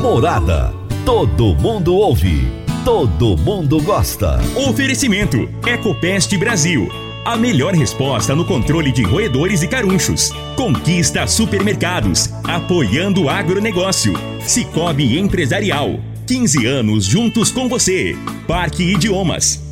Morada. 0.01 0.73
Todo 1.05 1.55
mundo 1.55 1.95
ouve 1.95 2.63
todo 2.85 3.37
mundo 3.37 3.81
gosta. 3.83 4.39
Oferecimento: 4.69 5.49
Ecopest 5.67 6.37
Brasil. 6.37 6.89
A 7.25 7.37
melhor 7.37 7.73
resposta 7.75 8.35
no 8.35 8.45
controle 8.45 8.91
de 8.91 9.03
roedores 9.03 9.63
e 9.63 9.69
carunchos. 9.69 10.33
Conquista 10.57 11.27
Supermercados, 11.27 12.31
apoiando 12.43 13.23
o 13.23 13.31
agronegócio. 13.31 14.15
Cicobi 14.41 15.19
Empresarial. 15.19 16.01
15 16.27 16.67
anos 16.67 17.05
juntos 17.05 17.53
com 17.53 17.69
você. 17.69 18.17
Parque 18.47 18.83
Idiomas. 18.83 19.72